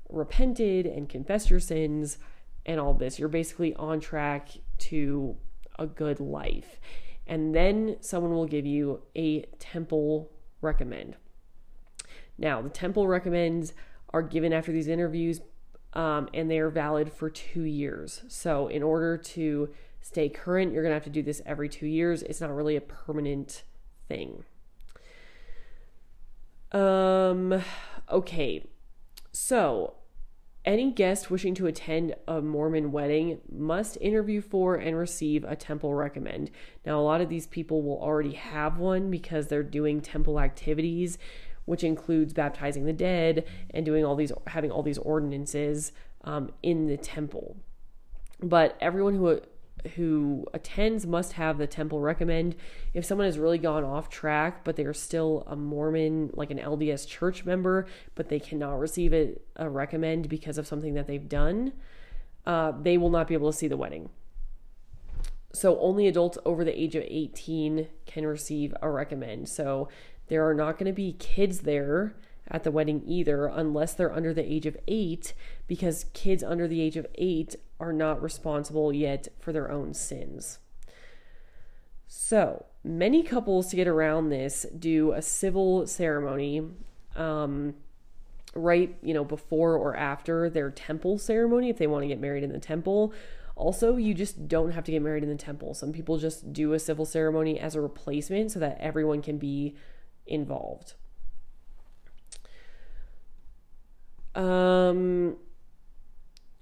[0.09, 2.19] repented and confessed your sins
[2.67, 3.19] and all this.
[3.19, 4.49] You're basically on track
[4.79, 5.37] to
[5.79, 6.81] a good life.
[7.27, 11.17] And then someone will give you a temple recommend.
[12.41, 13.75] Now, the temple recommends
[14.13, 15.41] are given after these interviews
[15.93, 18.23] um, and they are valid for two years.
[18.29, 19.69] So, in order to
[20.01, 22.23] stay current, you're going to have to do this every two years.
[22.23, 23.65] It's not really a permanent
[24.09, 24.45] thing.
[26.73, 27.63] Um,
[28.11, 28.67] okay.
[29.33, 29.95] So,
[30.65, 35.95] any guest wishing to attend a Mormon wedding must interview for and receive a temple
[35.95, 36.51] recommend.
[36.85, 41.19] Now, a lot of these people will already have one because they're doing temple activities,
[41.71, 45.93] which includes baptizing the dead and doing all these, having all these ordinances
[46.25, 47.57] um, in the temple.
[48.43, 49.41] But everyone who
[49.95, 52.55] who attends must have the temple recommend.
[52.93, 56.59] If someone has really gone off track, but they are still a Mormon, like an
[56.59, 61.27] LDS church member, but they cannot receive a, a recommend because of something that they've
[61.27, 61.73] done,
[62.47, 64.11] uh, they will not be able to see the wedding.
[65.53, 69.49] So only adults over the age of 18 can receive a recommend.
[69.49, 69.89] So
[70.31, 72.15] there are not going to be kids there
[72.49, 75.35] at the wedding either unless they're under the age of eight,
[75.67, 80.59] because kids under the age of eight are not responsible yet for their own sins.
[82.07, 86.63] So, many couples to get around this do a civil ceremony
[87.17, 87.75] um,
[88.55, 92.43] right, you know, before or after their temple ceremony if they want to get married
[92.45, 93.13] in the temple.
[93.57, 95.75] Also, you just don't have to get married in the temple.
[95.75, 99.77] Some people just do a civil ceremony as a replacement so that everyone can be
[100.31, 100.95] involved.
[104.35, 105.37] Um,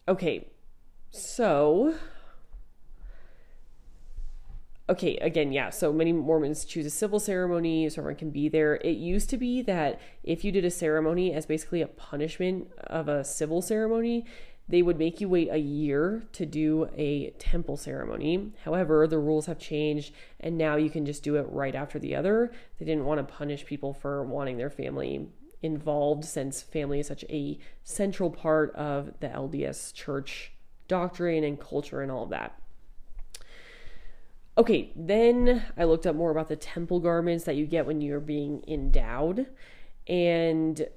[0.09, 0.49] okay,
[1.11, 1.95] so.
[4.91, 5.69] Okay, again, yeah.
[5.69, 8.77] So many Mormons choose a civil ceremony so everyone can be there.
[8.77, 13.07] It used to be that if you did a ceremony as basically a punishment of
[13.07, 14.25] a civil ceremony,
[14.69, 18.53] they would make you wait a year to do a temple ceremony.
[18.65, 22.15] However, the rules have changed and now you can just do it right after the
[22.15, 22.53] other.
[22.79, 25.29] They didn't want to punish people for wanting their family
[25.63, 30.53] involved since family is such a central part of the LDS church
[30.87, 32.61] doctrine and culture and all of that.
[34.57, 38.21] Okay, then I looked up more about the temple garments that you get when you're
[38.21, 39.47] being endowed.
[40.09, 40.89] And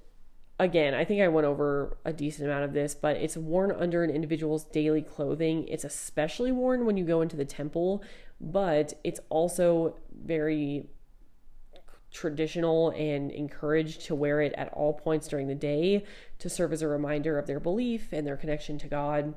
[0.62, 4.04] again, I think I went over a decent amount of this, but it's worn under
[4.04, 5.68] an individual's daily clothing.
[5.68, 8.04] It's especially worn when you go into the temple,
[8.40, 10.86] but it's also very
[12.12, 16.06] traditional and encouraged to wear it at all points during the day
[16.38, 19.34] to serve as a reminder of their belief and their connection to God.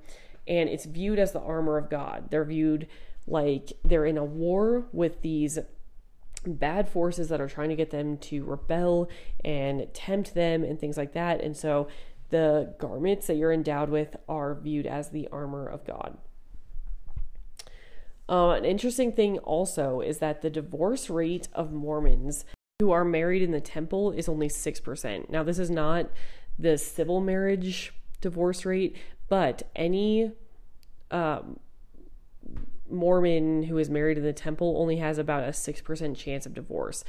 [0.46, 2.30] And it's viewed as the armor of God.
[2.30, 2.86] They're viewed
[3.26, 5.58] like they're in a war with these
[6.46, 9.08] bad forces that are trying to get them to rebel
[9.44, 11.40] and tempt them and things like that.
[11.40, 11.88] And so
[12.30, 16.18] the garments that you're endowed with are viewed as the armor of God.
[18.28, 22.44] Uh, an interesting thing also is that the divorce rate of Mormons
[22.80, 25.30] who are married in the temple is only 6%.
[25.30, 26.10] Now, this is not
[26.58, 28.96] the civil marriage divorce rate,
[29.28, 30.32] but any
[31.10, 31.60] um,
[32.90, 37.04] Mormon who is married in the temple only has about a 6% chance of divorce.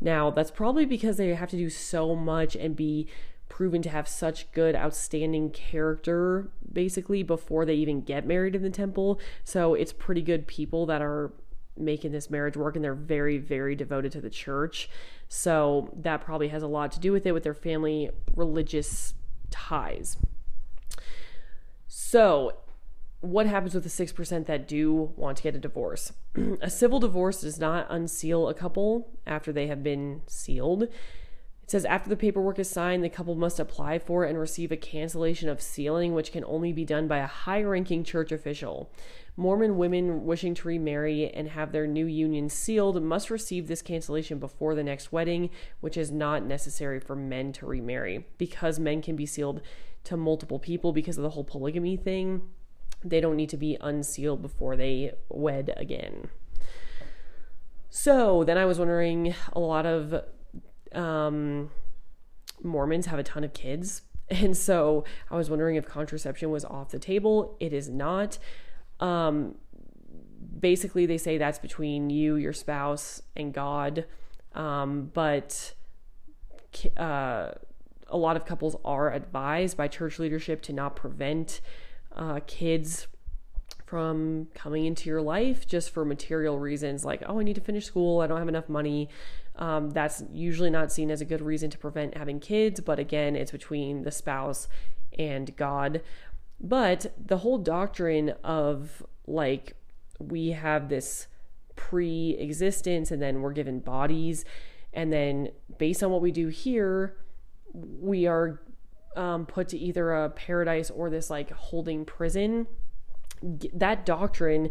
[0.00, 3.08] Now, that's probably because they have to do so much and be
[3.48, 8.70] proven to have such good, outstanding character, basically, before they even get married in the
[8.70, 9.20] temple.
[9.44, 11.32] So it's pretty good people that are
[11.76, 14.88] making this marriage work and they're very, very devoted to the church.
[15.28, 19.14] So that probably has a lot to do with it, with their family religious
[19.50, 20.16] ties.
[21.86, 22.54] So,
[23.20, 26.12] what happens with the 6% that do want to get a divorce?
[26.60, 30.84] a civil divorce does not unseal a couple after they have been sealed.
[30.84, 34.76] It says after the paperwork is signed, the couple must apply for and receive a
[34.76, 38.90] cancellation of sealing, which can only be done by a high ranking church official.
[39.36, 44.38] Mormon women wishing to remarry and have their new union sealed must receive this cancellation
[44.38, 45.50] before the next wedding,
[45.80, 48.26] which is not necessary for men to remarry.
[48.36, 49.60] Because men can be sealed
[50.04, 52.42] to multiple people because of the whole polygamy thing,
[53.04, 56.28] they don't need to be unsealed before they wed again.
[57.88, 60.24] So then I was wondering a lot of
[60.92, 61.70] um,
[62.62, 64.02] Mormons have a ton of kids.
[64.32, 67.56] And so I was wondering if contraception was off the table.
[67.58, 68.38] It is not.
[69.00, 69.56] Um,
[70.60, 74.06] basically, they say that's between you, your spouse, and God.
[74.54, 75.74] Um, but
[76.96, 77.50] uh,
[78.06, 81.60] a lot of couples are advised by church leadership to not prevent
[82.16, 83.06] uh, kids
[83.86, 87.86] from coming into your life just for material reasons like, oh, I need to finish
[87.86, 89.08] school, I don't have enough money.
[89.56, 93.34] Um, that's usually not seen as a good reason to prevent having kids, but again,
[93.34, 94.68] it's between the spouse
[95.18, 96.02] and God.
[96.60, 99.74] But the whole doctrine of like
[100.18, 101.26] we have this
[101.74, 104.44] pre existence and then we're given bodies,
[104.92, 105.48] and then
[105.78, 107.16] based on what we do here,
[107.72, 108.62] we are
[109.16, 112.66] um, put to either a paradise or this like holding prison.
[113.72, 114.70] That doctrine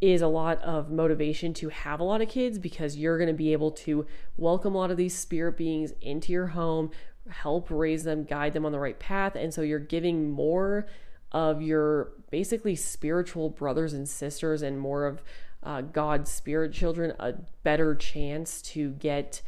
[0.00, 3.34] is a lot of motivation to have a lot of kids because you're going to
[3.34, 4.04] be able to
[4.36, 6.90] welcome a lot of these spirit beings into your home,
[7.30, 9.36] help raise them, guide them on the right path.
[9.36, 10.86] And so you're giving more
[11.30, 15.22] of your basically spiritual brothers and sisters and more of
[15.62, 19.40] uh, God's spirit children a better chance to get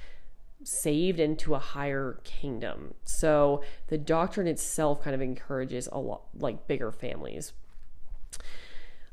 [0.64, 2.94] saved into a higher kingdom.
[3.04, 7.52] So the doctrine itself kind of encourages a lot like bigger families.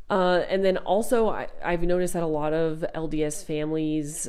[0.09, 4.27] Uh, and then also, I, I've noticed that a lot of LDS families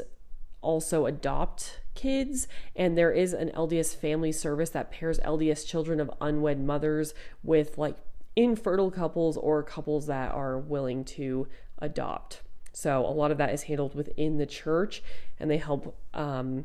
[0.60, 2.46] also adopt kids,
[2.76, 7.78] and there is an LDS family service that pairs LDS children of unwed mothers with
[7.78, 7.96] like
[8.36, 11.48] infertile couples or couples that are willing to
[11.78, 12.42] adopt.
[12.72, 15.02] So a lot of that is handled within the church,
[15.38, 16.64] and they help um,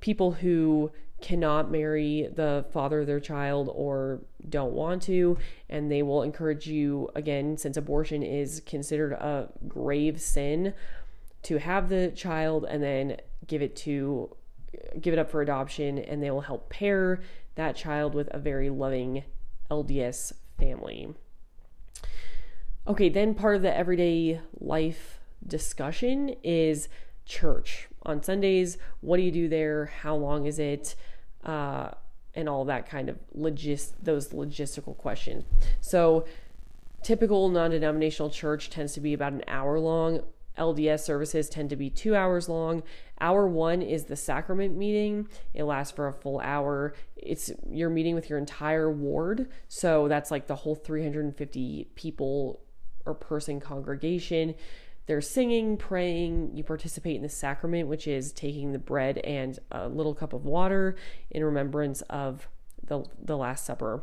[0.00, 0.90] people who
[1.20, 5.36] cannot marry the father of their child or don't want to
[5.68, 10.72] and they will encourage you again since abortion is considered a grave sin
[11.42, 13.16] to have the child and then
[13.48, 14.30] give it to
[15.00, 17.20] give it up for adoption and they will help pair
[17.56, 19.24] that child with a very loving
[19.70, 21.14] LDS family.
[22.86, 26.88] Okay, then part of the everyday life discussion is
[27.28, 28.78] church on Sundays.
[29.00, 29.86] What do you do there?
[29.86, 30.96] How long is it?
[31.44, 31.90] Uh,
[32.34, 35.44] and all that kind of logist those logistical questions.
[35.80, 36.24] So
[37.02, 40.22] typical non-denominational church tends to be about an hour long.
[40.56, 42.82] LDS services tend to be two hours long.
[43.20, 45.28] Hour one is the sacrament meeting.
[45.54, 46.94] It lasts for a full hour.
[47.16, 49.48] It's you're meeting with your entire ward.
[49.68, 52.60] So that's like the whole 350 people
[53.06, 54.54] or person congregation.
[55.08, 56.50] They're singing, praying.
[56.54, 60.44] You participate in the sacrament, which is taking the bread and a little cup of
[60.44, 60.96] water
[61.30, 62.46] in remembrance of
[62.84, 64.02] the, the Last Supper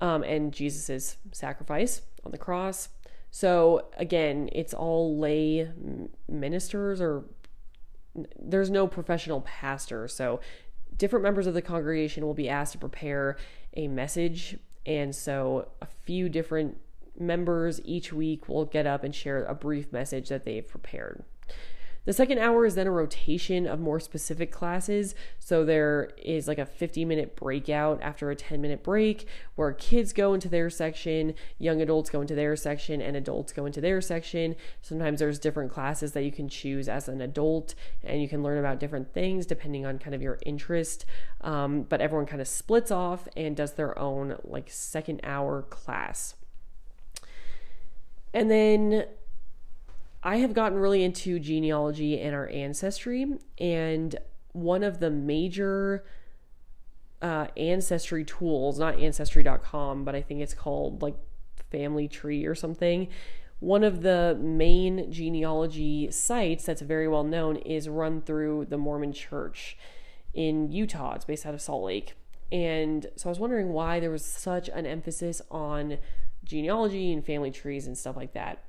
[0.00, 2.88] um, and Jesus's sacrifice on the cross.
[3.30, 5.70] So again, it's all lay
[6.28, 7.22] ministers, or
[8.36, 10.08] there's no professional pastor.
[10.08, 10.40] So
[10.96, 13.36] different members of the congregation will be asked to prepare
[13.76, 14.58] a message.
[14.84, 16.78] And so a few different
[17.20, 21.24] members each week will get up and share a brief message that they've prepared.
[22.06, 25.16] The second hour is then a rotation of more specific classes.
[25.40, 30.12] So there is like a 50 minute breakout after a 10 minute break where kids
[30.12, 34.00] go into their section, young adults go into their section, and adults go into their
[34.00, 34.54] section.
[34.82, 38.58] Sometimes there's different classes that you can choose as an adult, and you can learn
[38.58, 41.06] about different things depending on kind of your interest.
[41.40, 46.35] Um, but everyone kind of splits off and does their own like second hour class.
[48.36, 49.06] And then
[50.22, 53.26] I have gotten really into genealogy and our ancestry,
[53.58, 54.14] and
[54.52, 56.04] one of the major
[57.22, 61.14] uh, ancestry tools, not ancestry.com, but I think it's called like
[61.70, 63.08] Family Tree or something.
[63.60, 69.14] One of the main genealogy sites that's very well known is run through the Mormon
[69.14, 69.78] Church
[70.34, 71.14] in Utah.
[71.14, 72.12] It's based out of Salt Lake.
[72.52, 75.96] And so I was wondering why there was such an emphasis on
[76.46, 78.64] genealogy and family trees and stuff like that.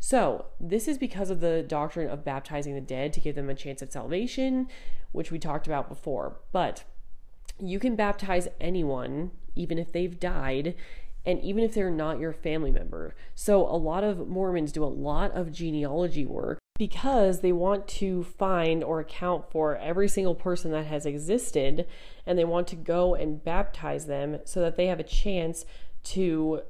[0.00, 3.54] So, this is because of the doctrine of baptizing the dead to give them a
[3.54, 4.68] chance at salvation,
[5.12, 6.38] which we talked about before.
[6.52, 6.84] But
[7.58, 10.76] you can baptize anyone, even if they've died,
[11.26, 13.16] and even if they're not your family member.
[13.34, 18.22] So, a lot of Mormons do a lot of genealogy work because they want to
[18.22, 21.86] find or account for every single person that has existed
[22.24, 25.64] and they want to go and baptize them so that they have a chance
[26.04, 26.62] to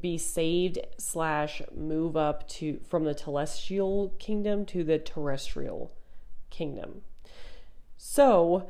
[0.00, 5.92] be saved slash move up to from the celestial kingdom to the terrestrial
[6.50, 7.02] kingdom.
[7.96, 8.68] So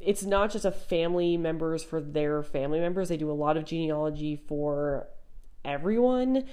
[0.00, 3.08] it's not just a family members for their family members.
[3.08, 5.08] They do a lot of genealogy for
[5.64, 6.44] everyone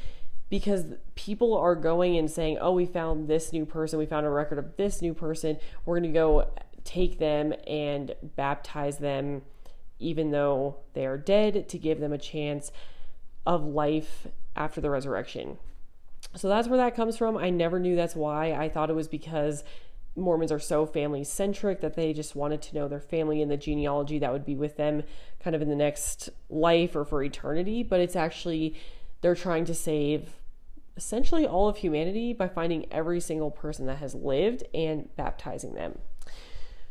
[0.49, 0.85] because
[1.15, 3.99] people are going and saying, "Oh, we found this new person.
[3.99, 5.57] We found a record of this new person.
[5.85, 6.49] We're going to go
[6.83, 9.41] take them and baptize them
[9.99, 12.71] even though they are dead to give them a chance
[13.45, 15.57] of life after the resurrection.
[16.35, 17.37] So that's where that comes from.
[17.37, 18.53] I never knew that's why.
[18.53, 19.63] I thought it was because
[20.15, 23.57] Mormons are so family centric that they just wanted to know their family and the
[23.57, 25.03] genealogy that would be with them
[25.41, 27.83] kind of in the next life or for eternity.
[27.83, 28.75] But it's actually,
[29.21, 30.35] they're trying to save
[30.97, 35.99] essentially all of humanity by finding every single person that has lived and baptizing them.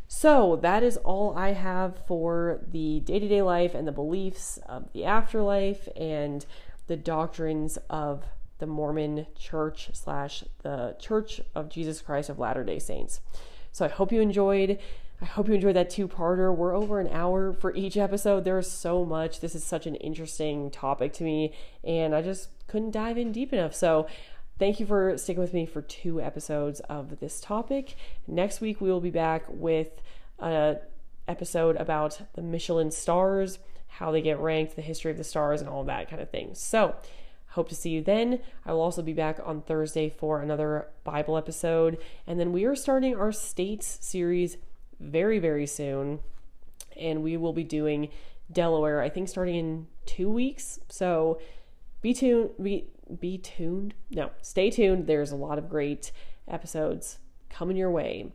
[0.07, 4.59] So, that is all I have for the day to day life and the beliefs
[4.67, 6.45] of the afterlife and
[6.87, 8.25] the doctrines of
[8.59, 13.21] the Mormon church slash the Church of Jesus Christ of Latter day Saints.
[13.73, 14.79] So, I hope you enjoyed.
[15.23, 16.55] I hope you enjoyed that two parter.
[16.55, 18.45] We're over an hour for each episode.
[18.45, 19.41] There's so much.
[19.41, 23.53] This is such an interesting topic to me, and I just couldn't dive in deep
[23.53, 23.75] enough.
[23.75, 24.07] So,
[24.57, 27.97] Thank you for sticking with me for two episodes of this topic.
[28.29, 30.01] Next week, we will be back with
[30.39, 30.79] an
[31.27, 35.69] episode about the Michelin stars, how they get ranked, the history of the stars, and
[35.69, 36.51] all that kind of thing.
[36.55, 36.95] So,
[37.49, 38.39] hope to see you then.
[38.65, 41.99] I will also be back on Thursday for another Bible episode.
[42.25, 44.57] And then we are starting our states series
[45.01, 46.21] very, very soon.
[46.97, 48.09] And we will be doing
[48.53, 50.79] Delaware, I think, starting in two weeks.
[50.89, 51.41] So,
[52.03, 52.51] be tuned.
[52.63, 52.85] Be
[53.21, 53.95] be tuned.
[54.11, 55.07] No, stay tuned.
[55.07, 56.13] There's a lot of great
[56.49, 58.33] episodes coming your way.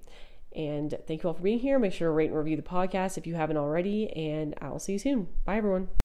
[0.55, 1.77] And thank you all for being here.
[1.77, 4.09] Make sure to rate and review the podcast if you haven't already.
[4.11, 5.27] And I'll see you soon.
[5.45, 5.89] Bye, everyone.